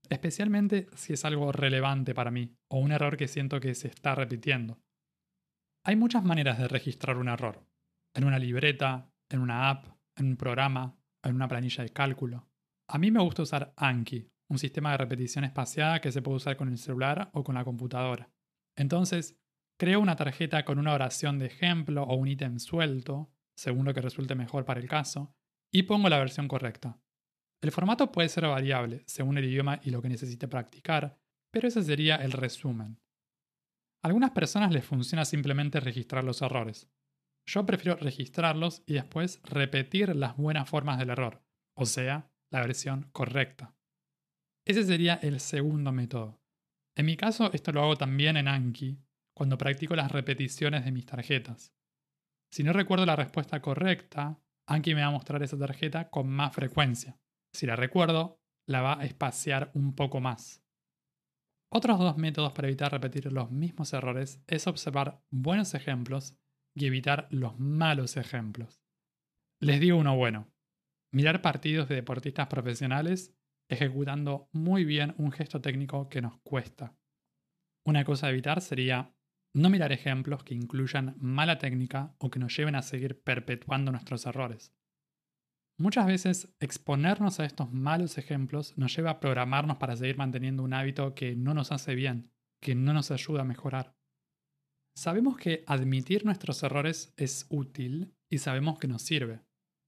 especialmente 0.09 0.87
si 0.95 1.13
es 1.13 1.25
algo 1.25 1.51
relevante 1.51 2.13
para 2.13 2.31
mí 2.31 2.55
o 2.67 2.79
un 2.79 2.91
error 2.91 3.17
que 3.17 3.27
siento 3.27 3.59
que 3.59 3.75
se 3.75 3.87
está 3.87 4.15
repitiendo. 4.15 4.79
Hay 5.83 5.95
muchas 5.95 6.23
maneras 6.23 6.57
de 6.57 6.67
registrar 6.67 7.17
un 7.17 7.29
error. 7.29 7.65
En 8.15 8.23
una 8.23 8.39
libreta, 8.39 9.11
en 9.29 9.41
una 9.41 9.69
app, 9.69 9.87
en 10.15 10.27
un 10.27 10.37
programa, 10.37 10.97
en 11.21 11.35
una 11.35 11.49
planilla 11.49 11.83
de 11.83 11.89
cálculo. 11.89 12.47
A 12.87 12.97
mí 12.97 13.11
me 13.11 13.21
gusta 13.21 13.41
usar 13.41 13.73
Anki, 13.75 14.29
un 14.49 14.57
sistema 14.57 14.91
de 14.91 14.97
repetición 14.97 15.43
espaciada 15.43 15.99
que 15.99 16.13
se 16.13 16.21
puede 16.21 16.37
usar 16.37 16.55
con 16.55 16.69
el 16.69 16.77
celular 16.77 17.29
o 17.33 17.43
con 17.43 17.55
la 17.55 17.65
computadora. 17.65 18.29
Entonces, 18.77 19.37
creo 19.77 19.99
una 19.99 20.15
tarjeta 20.15 20.63
con 20.63 20.79
una 20.79 20.93
oración 20.93 21.39
de 21.39 21.47
ejemplo 21.47 22.03
o 22.03 22.15
un 22.15 22.29
ítem 22.29 22.59
suelto, 22.59 23.33
según 23.57 23.85
lo 23.85 23.93
que 23.93 24.01
resulte 24.01 24.33
mejor 24.33 24.63
para 24.63 24.79
el 24.79 24.87
caso, 24.87 25.35
y 25.69 25.83
pongo 25.83 26.07
la 26.07 26.19
versión 26.19 26.47
correcta. 26.47 27.01
El 27.61 27.71
formato 27.71 28.11
puede 28.13 28.29
ser 28.29 28.47
variable, 28.47 29.03
según 29.07 29.37
el 29.37 29.45
idioma 29.45 29.81
y 29.83 29.89
lo 29.89 30.01
que 30.01 30.09
necesite 30.09 30.47
practicar, 30.47 31.19
pero 31.51 31.67
ese 31.67 31.83
sería 31.83 32.15
el 32.15 32.31
resumen. 32.31 32.99
A 34.03 34.07
algunas 34.07 34.31
personas 34.31 34.71
les 34.71 34.85
funciona 34.85 35.25
simplemente 35.25 35.79
registrar 35.79 36.23
los 36.23 36.41
errores. 36.41 36.89
Yo 37.47 37.65
prefiero 37.65 37.97
registrarlos 37.97 38.83
y 38.85 38.93
después 38.93 39.39
repetir 39.43 40.15
las 40.15 40.35
buenas 40.35 40.67
formas 40.69 40.97
del 40.97 41.11
error, 41.11 41.43
o 41.75 41.85
sea, 41.85 42.31
la 42.51 42.61
versión 42.61 43.09
correcta. 43.11 43.75
Ese 44.65 44.83
sería 44.83 45.15
el 45.15 45.39
segundo 45.39 45.91
método. 45.91 46.41
En 46.95 47.05
mi 47.05 47.17
caso, 47.17 47.51
esto 47.53 47.71
lo 47.71 47.83
hago 47.83 47.97
también 47.97 48.37
en 48.37 48.47
Anki, 48.47 48.97
cuando 49.35 49.57
practico 49.57 49.95
las 49.95 50.11
repeticiones 50.11 50.85
de 50.85 50.91
mis 50.91 51.05
tarjetas. 51.05 51.73
Si 52.51 52.63
no 52.63 52.73
recuerdo 52.73 53.05
la 53.05 53.15
respuesta 53.15 53.61
correcta, 53.61 54.41
Anki 54.67 54.95
me 54.95 55.01
va 55.01 55.07
a 55.07 55.11
mostrar 55.11 55.43
esa 55.43 55.57
tarjeta 55.57 56.09
con 56.09 56.29
más 56.29 56.55
frecuencia. 56.55 57.19
Si 57.53 57.67
la 57.67 57.75
recuerdo, 57.75 58.41
la 58.67 58.81
va 58.81 58.99
a 58.99 59.05
espaciar 59.05 59.71
un 59.75 59.93
poco 59.93 60.19
más. 60.19 60.63
Otros 61.71 61.99
dos 61.99 62.17
métodos 62.17 62.53
para 62.53 62.69
evitar 62.69 62.91
repetir 62.91 63.31
los 63.31 63.51
mismos 63.51 63.93
errores 63.93 64.41
es 64.47 64.65
observar 64.65 65.21
buenos 65.29 65.73
ejemplos 65.73 66.39
y 66.75 66.85
evitar 66.85 67.27
los 67.31 67.59
malos 67.59 68.17
ejemplos. 68.17 68.83
Les 69.59 69.79
digo 69.79 69.97
uno 69.97 70.15
bueno. 70.15 70.51
Mirar 71.11 71.41
partidos 71.41 71.87
de 71.87 71.95
deportistas 71.95 72.47
profesionales 72.47 73.33
ejecutando 73.69 74.49
muy 74.51 74.85
bien 74.85 75.15
un 75.17 75.31
gesto 75.31 75.61
técnico 75.61 76.09
que 76.09 76.21
nos 76.21 76.37
cuesta. 76.41 76.95
Una 77.85 78.03
cosa 78.03 78.27
a 78.27 78.29
evitar 78.31 78.61
sería 78.61 79.15
no 79.53 79.69
mirar 79.69 79.91
ejemplos 79.91 80.43
que 80.43 80.53
incluyan 80.53 81.15
mala 81.17 81.57
técnica 81.57 82.13
o 82.19 82.29
que 82.29 82.39
nos 82.39 82.55
lleven 82.55 82.75
a 82.75 82.81
seguir 82.81 83.21
perpetuando 83.21 83.91
nuestros 83.91 84.25
errores. 84.25 84.73
Muchas 85.77 86.05
veces 86.05 86.55
exponernos 86.59 87.39
a 87.39 87.45
estos 87.45 87.71
malos 87.71 88.17
ejemplos 88.17 88.77
nos 88.77 88.95
lleva 88.95 89.11
a 89.11 89.19
programarnos 89.19 89.77
para 89.77 89.95
seguir 89.95 90.17
manteniendo 90.17 90.63
un 90.63 90.73
hábito 90.73 91.15
que 91.15 91.35
no 91.35 91.53
nos 91.53 91.71
hace 91.71 91.95
bien, 91.95 92.31
que 92.61 92.75
no 92.75 92.93
nos 92.93 93.11
ayuda 93.11 93.41
a 93.41 93.45
mejorar. 93.45 93.95
Sabemos 94.97 95.35
que 95.37 95.63
admitir 95.67 96.23
nuestros 96.23 96.63
errores 96.63 97.13
es 97.17 97.47
útil 97.49 98.15
y 98.29 98.37
sabemos 98.37 98.79
que 98.79 98.87
nos 98.87 99.01
sirve, 99.01 99.41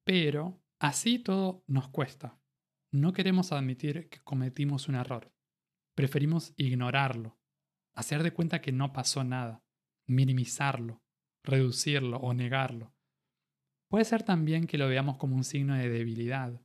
pero 0.06 0.62
así 0.80 1.18
todo 1.18 1.64
nos 1.66 1.88
cuesta. 1.88 2.38
No 2.92 3.14
queremos 3.14 3.54
admitir 3.54 4.10
que 4.10 4.20
cometimos 4.20 4.90
un 4.90 4.96
error. 4.96 5.34
Preferimos 5.96 6.54
ignorarlo, 6.58 7.38
hacer 7.96 8.22
de 8.22 8.34
cuenta 8.34 8.62
que 8.62 8.74
no 8.74 8.92
pasó 8.92 9.24
nada, 9.24 9.64
minimizarlo, 10.08 11.02
reducirlo 11.44 12.18
o 12.18 12.34
negarlo. 12.34 12.94
Puede 13.90 14.04
ser 14.04 14.24
también 14.24 14.68
que 14.68 14.78
lo 14.78 14.90
veamos 14.90 15.18
como 15.18 15.38
un 15.38 15.46
signo 15.46 15.76
de 15.76 15.88
debilidad. 15.88 16.62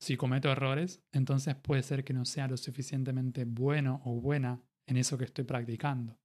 Si 0.00 0.16
cometo 0.16 0.50
errores, 0.50 1.04
entonces 1.12 1.54
puede 1.56 1.82
ser 1.82 2.04
que 2.04 2.14
no 2.14 2.24
sea 2.24 2.48
lo 2.48 2.56
suficientemente 2.56 3.44
bueno 3.44 4.00
o 4.04 4.20
buena 4.20 4.62
en 4.86 4.96
eso 4.96 5.18
que 5.18 5.24
estoy 5.24 5.44
practicando. 5.44 6.21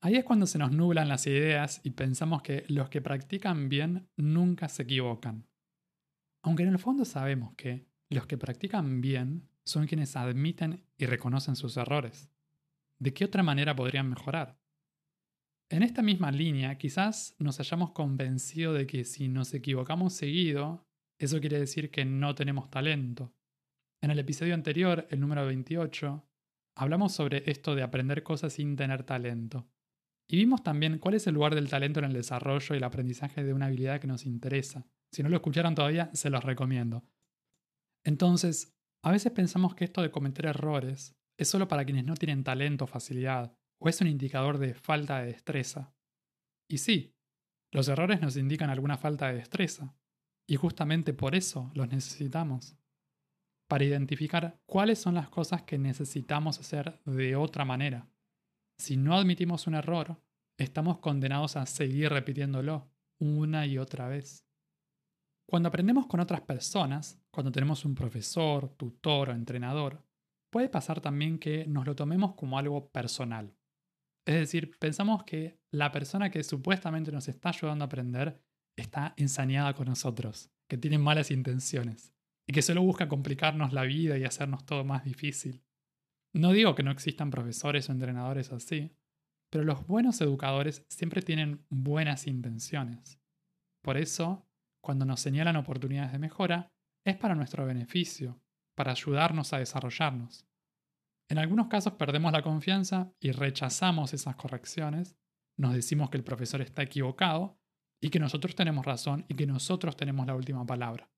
Ahí 0.00 0.14
es 0.14 0.24
cuando 0.24 0.46
se 0.46 0.58
nos 0.58 0.70
nublan 0.70 1.08
las 1.08 1.26
ideas 1.26 1.80
y 1.82 1.90
pensamos 1.90 2.42
que 2.42 2.64
los 2.68 2.88
que 2.88 3.02
practican 3.02 3.68
bien 3.68 4.08
nunca 4.16 4.68
se 4.68 4.84
equivocan. 4.84 5.48
Aunque 6.42 6.62
en 6.62 6.68
el 6.68 6.78
fondo 6.78 7.04
sabemos 7.04 7.54
que 7.56 7.88
los 8.08 8.26
que 8.26 8.38
practican 8.38 9.00
bien 9.00 9.48
son 9.64 9.86
quienes 9.86 10.14
admiten 10.14 10.84
y 10.96 11.06
reconocen 11.06 11.56
sus 11.56 11.76
errores. 11.76 12.30
¿De 13.00 13.12
qué 13.12 13.24
otra 13.24 13.42
manera 13.42 13.74
podrían 13.74 14.08
mejorar? 14.08 14.60
En 15.68 15.82
esta 15.82 16.00
misma 16.00 16.30
línea, 16.30 16.78
quizás 16.78 17.34
nos 17.38 17.60
hayamos 17.60 17.90
convencido 17.90 18.72
de 18.72 18.86
que 18.86 19.04
si 19.04 19.28
nos 19.28 19.52
equivocamos 19.52 20.14
seguido, 20.14 20.86
eso 21.18 21.40
quiere 21.40 21.58
decir 21.58 21.90
que 21.90 22.04
no 22.04 22.34
tenemos 22.34 22.70
talento. 22.70 23.34
En 24.00 24.12
el 24.12 24.18
episodio 24.20 24.54
anterior, 24.54 25.06
el 25.10 25.20
número 25.20 25.44
28, 25.44 26.24
hablamos 26.76 27.12
sobre 27.12 27.50
esto 27.50 27.74
de 27.74 27.82
aprender 27.82 28.22
cosas 28.22 28.52
sin 28.54 28.76
tener 28.76 29.02
talento. 29.02 29.68
Y 30.30 30.36
vimos 30.36 30.62
también 30.62 30.98
cuál 30.98 31.14
es 31.14 31.26
el 31.26 31.34
lugar 31.34 31.54
del 31.54 31.70
talento 31.70 32.00
en 32.00 32.04
el 32.04 32.12
desarrollo 32.12 32.74
y 32.74 32.78
el 32.78 32.84
aprendizaje 32.84 33.42
de 33.42 33.54
una 33.54 33.66
habilidad 33.66 34.00
que 34.00 34.06
nos 34.06 34.26
interesa. 34.26 34.86
Si 35.10 35.22
no 35.22 35.30
lo 35.30 35.36
escucharon 35.36 35.74
todavía, 35.74 36.10
se 36.12 36.28
los 36.28 36.44
recomiendo. 36.44 37.02
Entonces, 38.04 38.76
a 39.02 39.10
veces 39.10 39.32
pensamos 39.32 39.74
que 39.74 39.84
esto 39.84 40.02
de 40.02 40.10
cometer 40.10 40.46
errores 40.46 41.16
es 41.38 41.48
solo 41.48 41.68
para 41.68 41.84
quienes 41.84 42.04
no 42.04 42.14
tienen 42.14 42.44
talento 42.44 42.84
o 42.84 42.88
facilidad, 42.88 43.56
o 43.80 43.88
es 43.88 44.00
un 44.00 44.08
indicador 44.08 44.58
de 44.58 44.74
falta 44.74 45.20
de 45.20 45.26
destreza. 45.26 45.94
Y 46.68 46.78
sí, 46.78 47.14
los 47.72 47.88
errores 47.88 48.20
nos 48.20 48.36
indican 48.36 48.70
alguna 48.70 48.98
falta 48.98 49.28
de 49.28 49.36
destreza, 49.36 49.96
y 50.46 50.56
justamente 50.56 51.14
por 51.14 51.34
eso 51.34 51.70
los 51.74 51.88
necesitamos, 51.88 52.76
para 53.68 53.84
identificar 53.84 54.60
cuáles 54.66 54.98
son 54.98 55.14
las 55.14 55.28
cosas 55.28 55.62
que 55.62 55.78
necesitamos 55.78 56.58
hacer 56.58 57.00
de 57.04 57.36
otra 57.36 57.64
manera. 57.64 58.08
Si 58.80 58.96
no 58.96 59.16
admitimos 59.16 59.66
un 59.66 59.74
error, 59.74 60.22
estamos 60.56 60.98
condenados 60.98 61.56
a 61.56 61.66
seguir 61.66 62.10
repitiéndolo 62.10 62.88
una 63.20 63.66
y 63.66 63.76
otra 63.76 64.08
vez. 64.08 64.46
Cuando 65.48 65.68
aprendemos 65.68 66.06
con 66.06 66.20
otras 66.20 66.42
personas, 66.42 67.20
cuando 67.32 67.50
tenemos 67.50 67.84
un 67.84 67.94
profesor, 67.94 68.68
tutor 68.76 69.30
o 69.30 69.32
entrenador, 69.32 70.04
puede 70.50 70.68
pasar 70.68 71.00
también 71.00 71.38
que 71.38 71.66
nos 71.66 71.86
lo 71.86 71.96
tomemos 71.96 72.34
como 72.34 72.58
algo 72.58 72.90
personal. 72.90 73.56
Es 74.26 74.34
decir, 74.34 74.78
pensamos 74.78 75.24
que 75.24 75.58
la 75.72 75.90
persona 75.90 76.30
que 76.30 76.44
supuestamente 76.44 77.10
nos 77.10 77.28
está 77.28 77.48
ayudando 77.48 77.84
a 77.84 77.86
aprender 77.86 78.40
está 78.76 79.14
ensañada 79.16 79.74
con 79.74 79.86
nosotros, 79.86 80.50
que 80.68 80.76
tiene 80.76 80.98
malas 80.98 81.30
intenciones 81.30 82.12
y 82.46 82.52
que 82.52 82.62
solo 82.62 82.82
busca 82.82 83.08
complicarnos 83.08 83.72
la 83.72 83.82
vida 83.82 84.18
y 84.18 84.24
hacernos 84.24 84.64
todo 84.66 84.84
más 84.84 85.04
difícil. 85.04 85.64
No 86.34 86.52
digo 86.52 86.74
que 86.74 86.82
no 86.82 86.90
existan 86.90 87.30
profesores 87.30 87.88
o 87.88 87.92
entrenadores 87.92 88.52
así, 88.52 88.94
pero 89.50 89.64
los 89.64 89.86
buenos 89.86 90.20
educadores 90.20 90.84
siempre 90.88 91.22
tienen 91.22 91.64
buenas 91.70 92.26
intenciones. 92.26 93.18
Por 93.82 93.96
eso, 93.96 94.46
cuando 94.82 95.04
nos 95.04 95.20
señalan 95.20 95.56
oportunidades 95.56 96.12
de 96.12 96.18
mejora, 96.18 96.72
es 97.04 97.16
para 97.16 97.34
nuestro 97.34 97.64
beneficio, 97.64 98.40
para 98.76 98.92
ayudarnos 98.92 99.52
a 99.52 99.58
desarrollarnos. 99.58 100.46
En 101.30 101.38
algunos 101.38 101.68
casos 101.68 101.94
perdemos 101.94 102.32
la 102.32 102.42
confianza 102.42 103.12
y 103.20 103.32
rechazamos 103.32 104.14
esas 104.14 104.36
correcciones, 104.36 105.16
nos 105.58 105.74
decimos 105.74 106.08
que 106.10 106.16
el 106.16 106.24
profesor 106.24 106.60
está 106.62 106.82
equivocado 106.82 107.58
y 108.00 108.10
que 108.10 108.20
nosotros 108.20 108.54
tenemos 108.54 108.86
razón 108.86 109.24
y 109.28 109.34
que 109.34 109.46
nosotros 109.46 109.96
tenemos 109.96 110.26
la 110.26 110.36
última 110.36 110.64
palabra. 110.64 111.10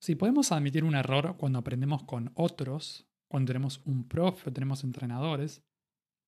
Si 0.00 0.14
podemos 0.14 0.52
admitir 0.52 0.84
un 0.84 0.94
error 0.94 1.36
cuando 1.36 1.58
aprendemos 1.58 2.04
con 2.04 2.32
otros, 2.34 3.07
cuando 3.30 3.48
tenemos 3.48 3.80
un 3.84 4.08
profe 4.08 4.50
o 4.50 4.52
tenemos 4.52 4.84
entrenadores, 4.84 5.62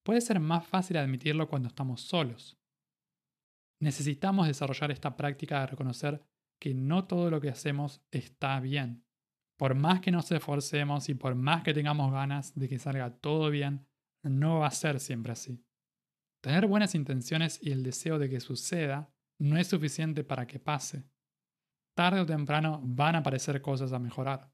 puede 0.03 0.21
ser 0.21 0.39
más 0.39 0.65
fácil 0.65 0.97
admitirlo 0.97 1.47
cuando 1.47 1.67
estamos 1.67 2.01
solos. 2.01 2.57
Necesitamos 3.79 4.47
desarrollar 4.47 4.91
esta 4.91 5.15
práctica 5.17 5.61
de 5.61 5.67
reconocer 5.67 6.23
que 6.59 6.73
no 6.73 7.05
todo 7.05 7.31
lo 7.31 7.41
que 7.41 7.49
hacemos 7.49 8.01
está 8.11 8.59
bien 8.59 9.03
por 9.61 9.75
más 9.75 10.01
que 10.01 10.09
nos 10.09 10.31
esforcemos 10.31 11.07
y 11.07 11.13
por 11.13 11.35
más 11.35 11.61
que 11.61 11.71
tengamos 11.71 12.11
ganas 12.11 12.55
de 12.55 12.67
que 12.67 12.79
salga 12.79 13.11
todo 13.11 13.51
bien, 13.51 13.85
no 14.23 14.57
va 14.57 14.65
a 14.65 14.71
ser 14.71 14.99
siempre 14.99 15.33
así. 15.33 15.63
Tener 16.43 16.65
buenas 16.65 16.95
intenciones 16.95 17.59
y 17.61 17.69
el 17.69 17.83
deseo 17.83 18.17
de 18.17 18.27
que 18.27 18.39
suceda 18.39 19.13
no 19.39 19.57
es 19.57 19.67
suficiente 19.67 20.23
para 20.23 20.47
que 20.47 20.57
pase. 20.57 21.03
Tarde 21.95 22.21
o 22.21 22.25
temprano 22.25 22.81
van 22.83 23.13
a 23.13 23.19
aparecer 23.19 23.61
cosas 23.61 23.93
a 23.93 23.99
mejorar. 23.99 24.50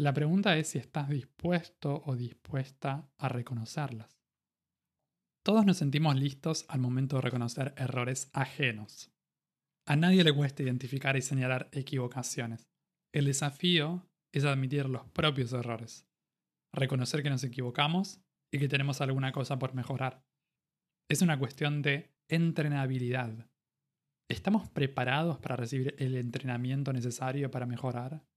La 0.00 0.14
pregunta 0.14 0.56
es 0.56 0.68
si 0.68 0.78
estás 0.78 1.10
dispuesto 1.10 2.02
o 2.06 2.16
dispuesta 2.16 3.12
a 3.18 3.28
reconocerlas. 3.28 4.18
Todos 5.44 5.66
nos 5.66 5.76
sentimos 5.76 6.16
listos 6.16 6.64
al 6.68 6.80
momento 6.80 7.16
de 7.16 7.22
reconocer 7.22 7.74
errores 7.76 8.30
ajenos. 8.32 9.12
A 9.86 9.96
nadie 9.96 10.24
le 10.24 10.32
cuesta 10.32 10.62
identificar 10.62 11.18
y 11.18 11.20
señalar 11.20 11.68
equivocaciones. 11.72 12.66
El 13.12 13.26
desafío 13.26 14.08
es 14.32 14.46
admitir 14.46 14.88
los 14.88 15.06
propios 15.08 15.52
errores, 15.52 16.08
reconocer 16.72 17.22
que 17.22 17.28
nos 17.28 17.44
equivocamos 17.44 18.22
y 18.50 18.58
que 18.58 18.68
tenemos 18.68 19.02
alguna 19.02 19.32
cosa 19.32 19.58
por 19.58 19.74
mejorar. 19.74 20.24
Es 21.10 21.20
una 21.20 21.38
cuestión 21.38 21.82
de 21.82 22.10
entrenabilidad. 22.26 23.50
¿Estamos 24.30 24.66
preparados 24.70 25.38
para 25.40 25.56
recibir 25.56 25.94
el 25.98 26.16
entrenamiento 26.16 26.90
necesario 26.90 27.50
para 27.50 27.66
mejorar? 27.66 28.29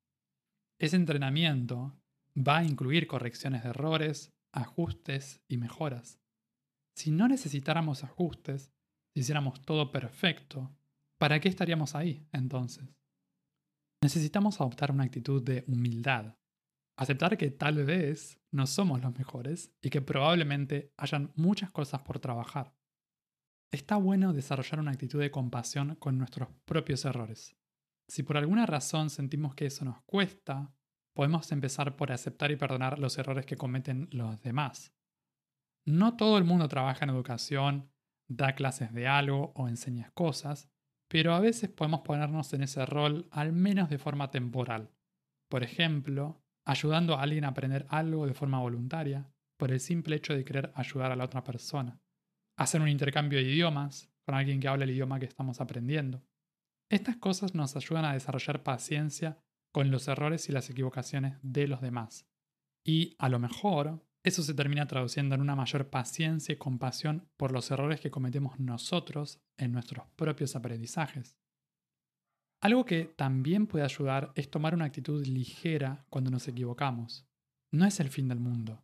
Ese 0.79 0.95
entrenamiento 0.95 1.97
va 2.35 2.59
a 2.59 2.63
incluir 2.63 3.07
correcciones 3.07 3.63
de 3.63 3.69
errores, 3.69 4.33
ajustes 4.51 5.41
y 5.47 5.57
mejoras. 5.57 6.19
Si 6.95 7.11
no 7.11 7.27
necesitáramos 7.27 8.03
ajustes, 8.03 8.71
si 9.13 9.21
hiciéramos 9.21 9.61
todo 9.61 9.91
perfecto, 9.91 10.75
¿para 11.19 11.39
qué 11.39 11.49
estaríamos 11.49 11.95
ahí 11.95 12.27
entonces? 12.31 12.95
Necesitamos 14.03 14.59
adoptar 14.59 14.91
una 14.91 15.05
actitud 15.05 15.41
de 15.41 15.63
humildad, 15.67 16.35
aceptar 16.97 17.37
que 17.37 17.51
tal 17.51 17.85
vez 17.85 18.39
no 18.51 18.67
somos 18.67 19.01
los 19.01 19.17
mejores 19.17 19.71
y 19.81 19.89
que 19.89 20.01
probablemente 20.01 20.91
hayan 20.97 21.31
muchas 21.35 21.71
cosas 21.71 22.01
por 22.01 22.19
trabajar. 22.19 22.75
Está 23.71 23.95
bueno 23.95 24.33
desarrollar 24.33 24.79
una 24.79 24.91
actitud 24.91 25.19
de 25.19 25.31
compasión 25.31 25.95
con 25.95 26.17
nuestros 26.17 26.49
propios 26.65 27.05
errores. 27.05 27.55
Si 28.07 28.23
por 28.23 28.37
alguna 28.37 28.65
razón 28.65 29.09
sentimos 29.09 29.55
que 29.55 29.67
eso 29.67 29.85
nos 29.85 30.01
cuesta, 30.03 30.73
podemos 31.13 31.51
empezar 31.51 31.95
por 31.95 32.11
aceptar 32.11 32.51
y 32.51 32.55
perdonar 32.55 32.99
los 32.99 33.17
errores 33.17 33.45
que 33.45 33.55
cometen 33.55 34.07
los 34.11 34.41
demás. 34.41 34.93
No 35.85 36.15
todo 36.15 36.37
el 36.37 36.43
mundo 36.43 36.67
trabaja 36.67 37.05
en 37.05 37.11
educación, 37.11 37.91
da 38.27 38.55
clases 38.55 38.93
de 38.93 39.07
algo 39.07 39.51
o 39.55 39.67
enseña 39.67 40.11
cosas, 40.13 40.69
pero 41.07 41.33
a 41.33 41.39
veces 41.39 41.69
podemos 41.69 42.01
ponernos 42.01 42.53
en 42.53 42.63
ese 42.63 42.85
rol 42.85 43.27
al 43.31 43.53
menos 43.53 43.89
de 43.89 43.99
forma 43.99 44.31
temporal. 44.31 44.91
Por 45.49 45.63
ejemplo, 45.63 46.41
ayudando 46.65 47.15
a 47.15 47.21
alguien 47.21 47.45
a 47.45 47.49
aprender 47.49 47.85
algo 47.89 48.25
de 48.25 48.33
forma 48.33 48.59
voluntaria, 48.59 49.29
por 49.57 49.71
el 49.71 49.79
simple 49.79 50.15
hecho 50.15 50.33
de 50.33 50.43
querer 50.43 50.71
ayudar 50.75 51.11
a 51.11 51.15
la 51.15 51.25
otra 51.25 51.43
persona. 51.43 51.99
Hacer 52.57 52.81
un 52.81 52.89
intercambio 52.89 53.39
de 53.39 53.45
idiomas 53.45 54.11
con 54.25 54.35
alguien 54.35 54.59
que 54.59 54.67
hable 54.67 54.85
el 54.85 54.91
idioma 54.91 55.19
que 55.19 55.25
estamos 55.25 55.61
aprendiendo. 55.61 56.23
Estas 56.93 57.17
cosas 57.17 57.55
nos 57.55 57.75
ayudan 57.75 58.05
a 58.05 58.13
desarrollar 58.13 58.61
paciencia 58.61 59.39
con 59.71 59.89
los 59.89 60.07
errores 60.07 60.47
y 60.47 60.51
las 60.51 60.69
equivocaciones 60.69 61.39
de 61.41 61.67
los 61.67 61.81
demás. 61.81 62.27
Y 62.85 63.15
a 63.17 63.29
lo 63.29 63.39
mejor 63.39 64.05
eso 64.21 64.43
se 64.43 64.53
termina 64.53 64.85
traduciendo 64.85 65.33
en 65.33 65.41
una 65.41 65.55
mayor 65.55 65.89
paciencia 65.89 66.53
y 66.53 66.59
compasión 66.59 67.27
por 67.35 67.51
los 67.51 67.71
errores 67.71 67.99
que 67.99 68.11
cometemos 68.11 68.59
nosotros 68.59 69.41
en 69.57 69.71
nuestros 69.71 70.05
propios 70.15 70.55
aprendizajes. 70.55 71.35
Algo 72.61 72.85
que 72.85 73.05
también 73.05 73.65
puede 73.65 73.85
ayudar 73.85 74.31
es 74.35 74.51
tomar 74.51 74.75
una 74.75 74.85
actitud 74.85 75.25
ligera 75.25 76.05
cuando 76.11 76.29
nos 76.29 76.47
equivocamos. 76.47 77.25
No 77.71 77.87
es 77.87 77.99
el 78.01 78.09
fin 78.09 78.27
del 78.27 78.39
mundo. 78.39 78.83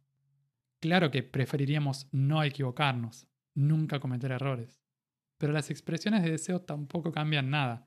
Claro 0.82 1.12
que 1.12 1.22
preferiríamos 1.22 2.08
no 2.12 2.42
equivocarnos, 2.42 3.28
nunca 3.54 4.00
cometer 4.00 4.32
errores, 4.32 4.82
pero 5.38 5.54
las 5.54 5.70
expresiones 5.70 6.24
de 6.24 6.32
deseo 6.32 6.62
tampoco 6.62 7.12
cambian 7.12 7.52
nada. 7.52 7.86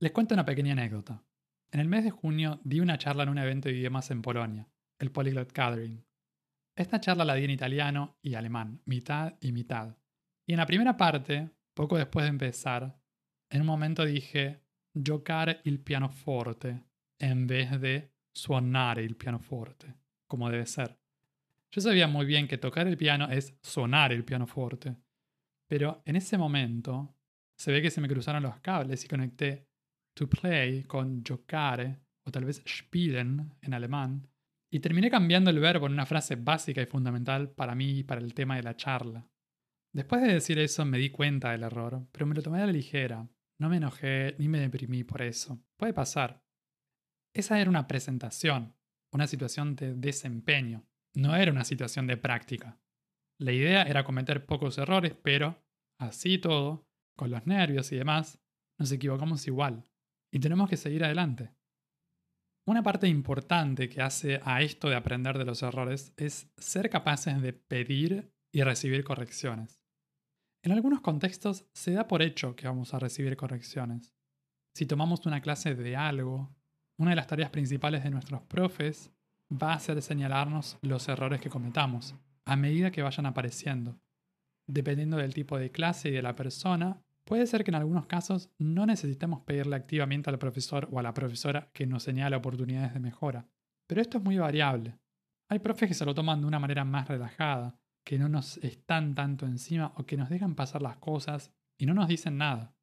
Les 0.00 0.12
cuento 0.12 0.34
una 0.34 0.44
pequeña 0.44 0.74
anécdota. 0.74 1.24
En 1.72 1.80
el 1.80 1.88
mes 1.88 2.04
de 2.04 2.10
junio 2.10 2.60
di 2.62 2.78
una 2.78 2.98
charla 2.98 3.24
en 3.24 3.30
un 3.30 3.38
evento 3.38 3.68
de 3.68 3.74
idiomas 3.74 4.12
en 4.12 4.22
Polonia, 4.22 4.68
el 5.00 5.10
Polyglot 5.10 5.52
Gathering. 5.52 6.04
Esta 6.76 7.00
charla 7.00 7.24
la 7.24 7.34
di 7.34 7.44
en 7.44 7.50
italiano 7.50 8.16
y 8.22 8.34
alemán, 8.34 8.80
mitad 8.84 9.34
y 9.40 9.50
mitad. 9.50 9.96
Y 10.46 10.52
en 10.52 10.58
la 10.58 10.66
primera 10.66 10.96
parte, 10.96 11.50
poco 11.74 11.98
después 11.98 12.22
de 12.22 12.30
empezar, 12.30 12.96
en 13.50 13.60
un 13.60 13.66
momento 13.66 14.04
dije 14.04 14.62
giocare 14.94 15.62
il 15.64 15.80
pianoforte 15.80 16.84
en 17.18 17.48
vez 17.48 17.80
de 17.80 18.12
suonare 18.32 19.02
il 19.02 19.16
pianoforte, 19.16 19.92
como 20.28 20.48
debe 20.48 20.66
ser. 20.66 20.96
Yo 21.72 21.80
sabía 21.80 22.06
muy 22.06 22.24
bien 22.24 22.46
que 22.46 22.56
tocar 22.56 22.86
el 22.86 22.96
piano 22.96 23.28
es 23.30 23.58
sonar 23.62 24.12
el 24.12 24.24
pianoforte, 24.24 24.96
pero 25.66 26.02
en 26.04 26.14
ese 26.14 26.38
momento 26.38 27.16
se 27.56 27.72
ve 27.72 27.82
que 27.82 27.90
se 27.90 28.00
me 28.00 28.08
cruzaron 28.08 28.44
los 28.44 28.60
cables 28.60 29.04
y 29.04 29.08
conecté 29.08 29.67
to 30.18 30.28
play 30.28 30.82
con 30.84 31.22
giocare 31.22 32.00
o 32.26 32.30
tal 32.30 32.44
vez 32.44 32.62
spielen 32.66 33.54
en 33.62 33.74
alemán 33.74 34.28
y 34.70 34.80
terminé 34.80 35.10
cambiando 35.10 35.50
el 35.50 35.60
verbo 35.60 35.86
en 35.86 35.92
una 35.92 36.06
frase 36.06 36.36
básica 36.36 36.82
y 36.82 36.86
fundamental 36.86 37.50
para 37.50 37.74
mí 37.74 38.00
y 38.00 38.02
para 38.02 38.20
el 38.20 38.34
tema 38.34 38.56
de 38.56 38.62
la 38.62 38.76
charla. 38.76 39.26
Después 39.94 40.20
de 40.22 40.34
decir 40.34 40.58
eso 40.58 40.84
me 40.84 40.98
di 40.98 41.10
cuenta 41.10 41.52
del 41.52 41.62
error, 41.62 42.06
pero 42.12 42.26
me 42.26 42.34
lo 42.34 42.42
tomé 42.42 42.60
a 42.60 42.66
la 42.66 42.72
ligera. 42.72 43.28
No 43.60 43.68
me 43.68 43.78
enojé 43.78 44.36
ni 44.38 44.48
me 44.48 44.60
deprimí 44.60 45.04
por 45.04 45.22
eso. 45.22 45.58
Puede 45.78 45.94
pasar. 45.94 46.44
Esa 47.34 47.60
era 47.60 47.70
una 47.70 47.86
presentación, 47.86 48.74
una 49.12 49.26
situación 49.26 49.74
de 49.76 49.94
desempeño, 49.94 50.86
no 51.14 51.34
era 51.34 51.50
una 51.50 51.64
situación 51.64 52.06
de 52.06 52.16
práctica. 52.16 52.78
La 53.40 53.52
idea 53.52 53.82
era 53.84 54.04
cometer 54.04 54.46
pocos 54.46 54.78
errores, 54.78 55.14
pero, 55.22 55.62
así 55.98 56.38
todo, 56.38 56.86
con 57.16 57.30
los 57.30 57.46
nervios 57.46 57.90
y 57.92 57.96
demás, 57.96 58.40
nos 58.78 58.92
equivocamos 58.92 59.46
igual. 59.46 59.84
Y 60.30 60.40
tenemos 60.40 60.68
que 60.68 60.76
seguir 60.76 61.04
adelante. 61.04 61.52
Una 62.66 62.82
parte 62.82 63.08
importante 63.08 63.88
que 63.88 64.02
hace 64.02 64.40
a 64.44 64.60
esto 64.60 64.90
de 64.90 64.96
aprender 64.96 65.38
de 65.38 65.46
los 65.46 65.62
errores 65.62 66.12
es 66.16 66.52
ser 66.58 66.90
capaces 66.90 67.40
de 67.40 67.54
pedir 67.54 68.30
y 68.52 68.62
recibir 68.62 69.04
correcciones. 69.04 69.80
En 70.62 70.72
algunos 70.72 71.00
contextos 71.00 71.66
se 71.72 71.92
da 71.92 72.08
por 72.08 72.20
hecho 72.20 72.56
que 72.56 72.66
vamos 72.66 72.92
a 72.92 72.98
recibir 72.98 73.36
correcciones. 73.36 74.12
Si 74.74 74.84
tomamos 74.86 75.24
una 75.24 75.40
clase 75.40 75.74
de 75.74 75.96
algo, 75.96 76.54
una 76.98 77.10
de 77.10 77.16
las 77.16 77.26
tareas 77.26 77.50
principales 77.50 78.04
de 78.04 78.10
nuestros 78.10 78.42
profes 78.42 79.10
va 79.50 79.72
a 79.72 79.80
ser 79.80 80.02
señalarnos 80.02 80.78
los 80.82 81.08
errores 81.08 81.40
que 81.40 81.48
cometamos, 81.48 82.14
a 82.44 82.56
medida 82.56 82.90
que 82.90 83.02
vayan 83.02 83.26
apareciendo. 83.26 83.98
Dependiendo 84.66 85.16
del 85.16 85.32
tipo 85.32 85.58
de 85.58 85.70
clase 85.70 86.10
y 86.10 86.12
de 86.12 86.22
la 86.22 86.34
persona, 86.34 87.00
Puede 87.28 87.46
ser 87.46 87.62
que 87.62 87.70
en 87.70 87.74
algunos 87.74 88.06
casos 88.06 88.50
no 88.58 88.86
necesitemos 88.86 89.42
pedirle 89.42 89.76
activamente 89.76 90.30
al 90.30 90.38
profesor 90.38 90.88
o 90.90 90.98
a 90.98 91.02
la 91.02 91.12
profesora 91.12 91.70
que 91.74 91.86
nos 91.86 92.02
señale 92.02 92.36
oportunidades 92.36 92.94
de 92.94 93.00
mejora, 93.00 93.46
pero 93.86 94.00
esto 94.00 94.16
es 94.16 94.24
muy 94.24 94.38
variable. 94.38 94.98
Hay 95.50 95.58
profes 95.58 95.90
que 95.90 95.94
se 95.94 96.06
lo 96.06 96.14
toman 96.14 96.40
de 96.40 96.46
una 96.46 96.58
manera 96.58 96.86
más 96.86 97.06
relajada, 97.06 97.78
que 98.02 98.18
no 98.18 98.30
nos 98.30 98.56
están 98.64 99.14
tanto 99.14 99.44
encima 99.44 99.92
o 99.96 100.06
que 100.06 100.16
nos 100.16 100.30
dejan 100.30 100.54
pasar 100.54 100.80
las 100.80 100.96
cosas 100.96 101.52
y 101.78 101.84
no 101.84 101.92
nos 101.92 102.08
dicen 102.08 102.38
nada. 102.38 102.74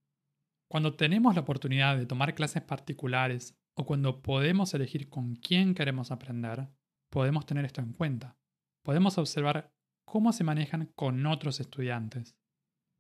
Cuando 0.70 0.94
tenemos 0.94 1.34
la 1.34 1.42
oportunidad 1.42 1.98
de 1.98 2.06
tomar 2.06 2.36
clases 2.36 2.62
particulares 2.62 3.58
o 3.76 3.88
cuando 3.88 4.22
podemos 4.22 4.76
elegir 4.76 5.10
con 5.10 5.38
quién 5.38 5.74
queremos 5.74 6.12
aprender, 6.12 6.70
podemos 7.10 7.48
tener 7.48 7.66
esto 7.66 7.82
en 7.82 7.94
cuenta. 7.94 8.38
Podemos 8.84 9.18
observar 9.18 9.74
cómo 10.06 10.32
se 10.34 10.44
manejan 10.44 10.92
con 10.96 11.26
otros 11.26 11.60
estudiantes 11.60 12.38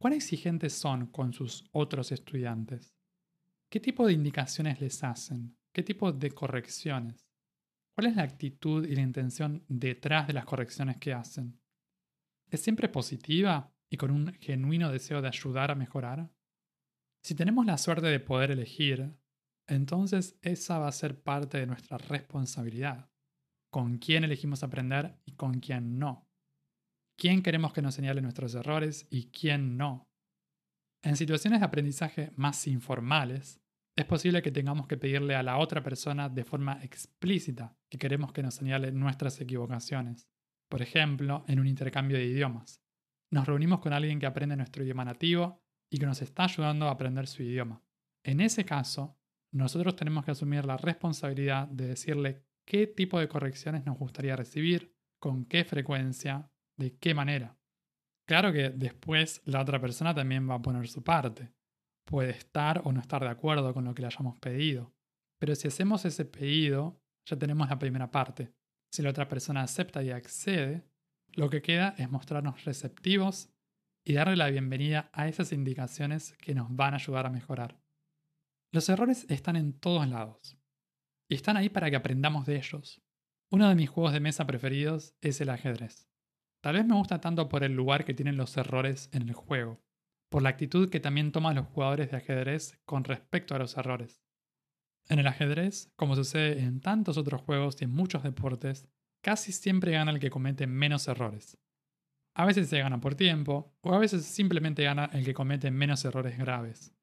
¿Cuán 0.06 0.14
exigentes 0.14 0.74
son 0.74 1.08
con 1.08 1.34
sus 1.34 1.68
otros 1.72 2.12
estudiantes? 2.12 2.96
¿Qué 3.72 3.80
tipo 3.80 4.06
de 4.06 4.14
indicaciones 4.14 4.80
les 4.80 5.04
hacen? 5.04 5.58
¿Qué 5.74 5.82
tipo 5.82 6.12
de 6.12 6.30
correcciones? 6.30 7.28
¿Cuál 7.96 8.10
es 8.10 8.16
la 8.16 8.22
actitud 8.22 8.86
y 8.86 8.94
la 8.94 9.02
intención 9.02 9.66
detrás 9.68 10.28
de 10.28 10.34
las 10.34 10.46
correcciones 10.46 10.98
que 10.98 11.12
hacen? 11.12 11.60
¿Es 12.52 12.62
siempre 12.62 12.88
positiva 12.88 13.74
y 13.90 13.98
con 13.98 14.12
un 14.12 14.32
genuino 14.36 14.92
deseo 14.92 15.24
de 15.24 15.30
ayudar 15.30 15.72
a 15.72 15.76
mejorar? 15.76 16.32
Si 17.24 17.34
tenemos 17.34 17.66
la 17.66 17.80
suerte 17.80 18.06
de 18.06 18.20
poder 18.20 18.52
elegir, 18.52 19.12
entonces 19.66 20.38
esa 20.44 20.78
va 20.78 20.88
a 20.88 20.92
ser 20.92 21.20
parte 21.20 21.58
de 21.58 21.66
nuestra 21.66 21.98
responsabilidad. 21.98 23.10
Con 23.72 23.98
quién 23.98 24.24
elegimos 24.24 24.62
aprender 24.62 25.20
y 25.26 25.32
con 25.32 25.62
quién 25.62 25.98
no 25.98 26.25
quién 27.18 27.42
queremos 27.42 27.74
que 27.74 27.82
nos 27.82 27.96
señale 27.96 28.22
nuestros 28.22 28.56
errores 28.56 29.08
y 29.10 29.30
quién 29.30 29.78
no. 29.78 30.08
En 31.04 31.16
situaciones 31.18 31.60
de 31.60 31.66
aprendizaje 31.66 32.32
más 32.36 32.68
informales, 32.68 33.62
es 33.96 34.06
posible 34.06 34.42
que 34.42 34.52
tengamos 34.52 34.88
que 34.88 34.98
pedirle 34.98 35.36
a 35.36 35.44
la 35.44 35.58
otra 35.58 35.82
persona 35.82 36.28
de 36.28 36.44
forma 36.44 36.84
explícita 36.84 37.78
que 37.90 37.98
queremos 37.98 38.34
que 38.34 38.44
nos 38.44 38.56
señale 38.56 38.92
nuestras 38.92 39.40
equivocaciones. 39.40 40.28
Por 40.70 40.82
ejemplo, 40.82 41.46
en 41.48 41.60
un 41.60 41.68
intercambio 41.68 42.18
de 42.18 42.26
idiomas. 42.26 42.82
Nos 43.32 43.48
reunimos 43.48 43.80
con 43.80 43.94
alguien 43.94 44.20
que 44.20 44.26
aprende 44.26 44.58
nuestro 44.58 44.84
idioma 44.84 45.06
nativo 45.06 45.62
y 45.90 45.98
que 45.98 46.06
nos 46.06 46.22
está 46.22 46.46
ayudando 46.46 46.88
a 46.88 46.92
aprender 46.92 47.28
su 47.28 47.44
idioma. 47.44 47.82
En 48.24 48.42
ese 48.42 48.66
caso, 48.66 49.18
nosotros 49.54 49.96
tenemos 49.96 50.26
que 50.26 50.32
asumir 50.32 50.66
la 50.66 50.78
responsabilidad 50.78 51.68
de 51.68 51.88
decirle 51.88 52.44
qué 52.66 52.88
tipo 52.88 53.20
de 53.20 53.30
correcciones 53.30 53.86
nos 53.86 53.98
gustaría 53.98 54.36
recibir, 54.36 54.94
con 55.20 55.46
qué 55.46 55.64
frecuencia 55.64 56.52
de 56.78 56.98
qué 56.98 57.14
manera. 57.14 57.58
Claro 58.28 58.52
que 58.52 58.70
después 58.70 59.42
la 59.46 59.62
otra 59.62 59.80
persona 59.80 60.14
también 60.14 60.50
va 60.50 60.56
a 60.56 60.62
poner 60.62 60.88
su 60.88 61.04
parte. 61.04 61.54
Puede 62.06 62.32
estar 62.32 62.82
o 62.84 62.92
no 62.92 63.00
estar 63.00 63.22
de 63.22 63.30
acuerdo 63.30 63.74
con 63.74 63.86
lo 63.86 63.94
que 63.94 64.02
le 64.02 64.08
hayamos 64.08 64.38
pedido. 64.40 64.94
Pero 65.40 65.56
si 65.56 65.68
hacemos 65.68 66.06
ese 66.06 66.26
pedido, 66.26 67.00
ya 67.26 67.38
tenemos 67.38 67.70
la 67.70 67.80
primera 67.80 68.10
parte. 68.10 68.54
Si 68.92 69.02
la 69.02 69.10
otra 69.10 69.28
persona 69.28 69.62
acepta 69.62 70.04
y 70.04 70.10
accede, 70.10 70.88
lo 71.34 71.50
que 71.50 71.62
queda 71.62 71.96
es 71.98 72.10
mostrarnos 72.10 72.64
receptivos 72.64 73.50
y 74.06 74.14
darle 74.14 74.36
la 74.36 74.50
bienvenida 74.50 75.10
a 75.14 75.28
esas 75.28 75.52
indicaciones 75.52 76.34
que 76.38 76.56
nos 76.56 76.74
van 76.76 76.94
a 76.94 76.98
ayudar 76.98 77.26
a 77.26 77.32
mejorar. 77.32 77.80
Los 78.72 78.88
errores 78.90 79.26
están 79.30 79.56
en 79.56 79.74
todos 79.74 80.08
lados. 80.08 80.58
Y 81.30 81.36
están 81.36 81.58
ahí 81.58 81.70
para 81.70 81.90
que 81.90 81.96
aprendamos 81.96 82.46
de 82.46 82.58
ellos. 82.58 83.02
Uno 83.52 83.68
de 83.68 83.76
mis 83.76 83.90
juegos 83.90 84.14
de 84.14 84.20
mesa 84.20 84.46
preferidos 84.46 85.16
es 85.22 85.42
el 85.42 85.50
ajedrez. 85.50 86.08
Tal 86.66 86.74
vez 86.74 86.86
me 86.88 86.96
gusta 86.96 87.22
tanto 87.22 87.48
por 87.48 87.64
el 87.64 87.74
lugar 87.74 88.06
que 88.06 88.16
tienen 88.16 88.38
los 88.38 88.58
errores 88.58 89.08
en 89.12 89.22
el 89.22 89.36
juego, 89.36 89.84
por 90.32 90.42
la 90.42 90.50
actitud 90.50 90.90
que 90.90 91.00
también 91.00 91.32
toman 91.32 91.54
los 91.54 91.68
jugadores 91.68 92.10
de 92.10 92.18
ajedrez 92.18 92.80
con 92.86 93.04
respecto 93.04 93.54
a 93.54 93.60
los 93.60 93.78
errores. 93.78 94.24
En 95.08 95.20
el 95.20 95.28
ajedrez, 95.28 95.94
como 95.96 96.16
sucede 96.16 96.62
en 96.62 96.82
tantos 96.82 97.20
otros 97.20 97.44
juegos 97.44 97.80
y 97.80 97.84
en 97.84 97.92
muchos 97.92 98.24
deportes, 98.24 98.88
casi 99.22 99.52
siempre 99.52 99.92
gana 99.92 100.10
el 100.10 100.20
que 100.20 100.32
comete 100.32 100.66
menos 100.66 101.08
errores. 101.08 101.60
A 102.34 102.46
veces 102.46 102.68
se 102.68 102.80
gana 102.80 103.00
por 103.00 103.14
tiempo, 103.14 103.78
o 103.82 103.94
a 103.94 104.00
veces 104.00 104.26
simplemente 104.26 104.84
gana 104.84 105.12
el 105.14 105.24
que 105.24 105.36
comete 105.36 105.70
menos 105.70 106.04
errores 106.04 106.36
graves. 106.36 106.96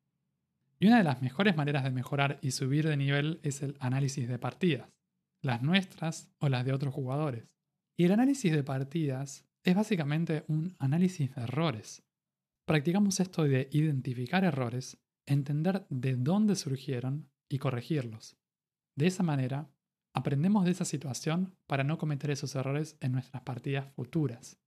Y 0.80 0.88
una 0.88 0.98
de 0.98 1.04
las 1.04 1.22
mejores 1.22 1.56
maneras 1.56 1.84
de 1.84 1.92
mejorar 1.92 2.40
y 2.42 2.50
subir 2.50 2.88
de 2.88 2.96
nivel 2.96 3.38
es 3.44 3.62
el 3.62 3.76
análisis 3.78 4.26
de 4.26 4.40
partidas, 4.40 4.92
las 5.40 5.62
nuestras 5.62 6.32
o 6.40 6.48
las 6.48 6.64
de 6.64 6.72
otros 6.72 6.92
jugadores. 6.92 7.48
Y 7.96 8.06
el 8.06 8.10
análisis 8.10 8.50
de 8.50 8.64
partidas 8.64 9.46
es 9.64 9.74
básicamente 9.74 10.44
un 10.48 10.74
análisis 10.78 11.34
de 11.34 11.42
errores. 11.42 12.02
Practicamos 12.66 13.20
esto 13.20 13.44
de 13.44 13.68
identificar 13.72 14.44
errores, 14.44 14.98
entender 15.26 15.86
de 15.88 16.16
dónde 16.16 16.56
surgieron 16.56 17.30
y 17.48 17.58
corregirlos. 17.58 18.36
De 18.96 19.06
esa 19.06 19.22
manera, 19.22 19.70
aprendemos 20.14 20.64
de 20.64 20.72
esa 20.72 20.84
situación 20.84 21.56
para 21.66 21.84
no 21.84 21.98
cometer 21.98 22.30
esos 22.30 22.54
errores 22.54 22.96
en 23.00 23.12
nuestras 23.12 23.42
partidas 23.42 23.92
futuras. 23.94 24.58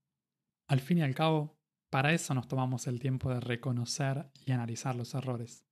Al 0.68 0.80
fin 0.80 0.98
y 0.98 1.02
al 1.02 1.14
cabo, 1.14 1.56
para 1.90 2.12
eso 2.12 2.34
nos 2.34 2.48
tomamos 2.48 2.86
el 2.86 2.98
tiempo 2.98 3.30
de 3.30 3.40
reconocer 3.40 4.30
y 4.44 4.52
analizar 4.52 4.96
los 4.96 5.14
errores, 5.14 5.64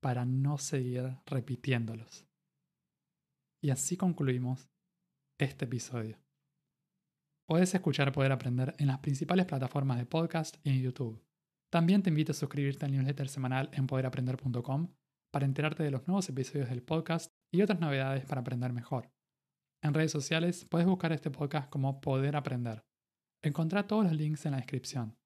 para 0.00 0.24
no 0.24 0.58
seguir 0.58 1.18
repitiéndolos. 1.26 2.26
Y 3.60 3.70
así 3.70 3.96
concluimos 3.96 4.70
este 5.38 5.66
episodio. 5.66 6.21
Puedes 7.52 7.74
escuchar 7.74 8.12
Poder 8.12 8.32
Aprender 8.32 8.74
en 8.78 8.86
las 8.86 9.00
principales 9.00 9.44
plataformas 9.44 9.98
de 9.98 10.06
podcast 10.06 10.56
y 10.64 10.70
en 10.70 10.80
YouTube. 10.80 11.22
También 11.70 12.02
te 12.02 12.08
invito 12.08 12.32
a 12.32 12.34
suscribirte 12.34 12.86
al 12.86 12.92
newsletter 12.92 13.28
semanal 13.28 13.68
en 13.74 13.86
poderaprender.com 13.86 14.88
para 15.30 15.44
enterarte 15.44 15.82
de 15.82 15.90
los 15.90 16.08
nuevos 16.08 16.26
episodios 16.30 16.70
del 16.70 16.82
podcast 16.82 17.30
y 17.52 17.60
otras 17.60 17.78
novedades 17.78 18.24
para 18.24 18.40
aprender 18.40 18.72
mejor. 18.72 19.12
En 19.82 19.92
redes 19.92 20.10
sociales 20.10 20.64
puedes 20.64 20.86
buscar 20.86 21.12
este 21.12 21.30
podcast 21.30 21.68
como 21.68 22.00
Poder 22.00 22.36
Aprender. 22.36 22.86
Encontrá 23.42 23.86
todos 23.86 24.04
los 24.04 24.14
links 24.14 24.46
en 24.46 24.52
la 24.52 24.56
descripción. 24.56 25.18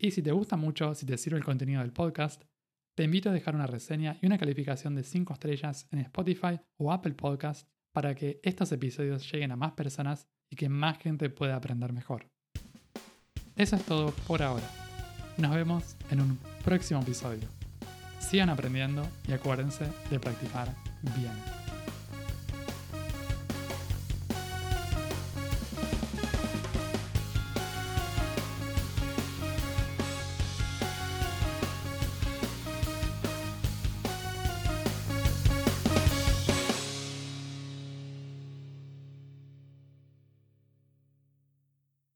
Y 0.00 0.12
si 0.12 0.22
te 0.22 0.32
gusta 0.32 0.56
mucho, 0.56 0.94
si 0.94 1.04
te 1.04 1.18
sirve 1.18 1.36
el 1.36 1.44
contenido 1.44 1.82
del 1.82 1.92
podcast, 1.92 2.44
te 2.96 3.04
invito 3.04 3.28
a 3.28 3.34
dejar 3.34 3.54
una 3.54 3.66
reseña 3.66 4.16
y 4.22 4.26
una 4.26 4.38
calificación 4.38 4.94
de 4.94 5.02
5 5.02 5.34
estrellas 5.34 5.86
en 5.90 5.98
Spotify 5.98 6.58
o 6.78 6.90
Apple 6.90 7.12
Podcast 7.12 7.68
para 7.92 8.14
que 8.14 8.40
estos 8.42 8.72
episodios 8.72 9.30
lleguen 9.30 9.52
a 9.52 9.56
más 9.56 9.72
personas 9.72 10.30
y 10.50 10.56
que 10.56 10.68
más 10.68 10.98
gente 10.98 11.30
pueda 11.30 11.56
aprender 11.56 11.92
mejor. 11.92 12.26
Eso 13.56 13.76
es 13.76 13.84
todo 13.84 14.12
por 14.26 14.42
ahora. 14.42 14.68
Nos 15.36 15.54
vemos 15.54 15.96
en 16.10 16.20
un 16.20 16.38
próximo 16.64 17.00
episodio. 17.00 17.48
Sigan 18.20 18.50
aprendiendo 18.50 19.06
y 19.26 19.32
acuérdense 19.32 19.86
de 20.10 20.20
practicar 20.20 20.68
bien. 21.16 21.57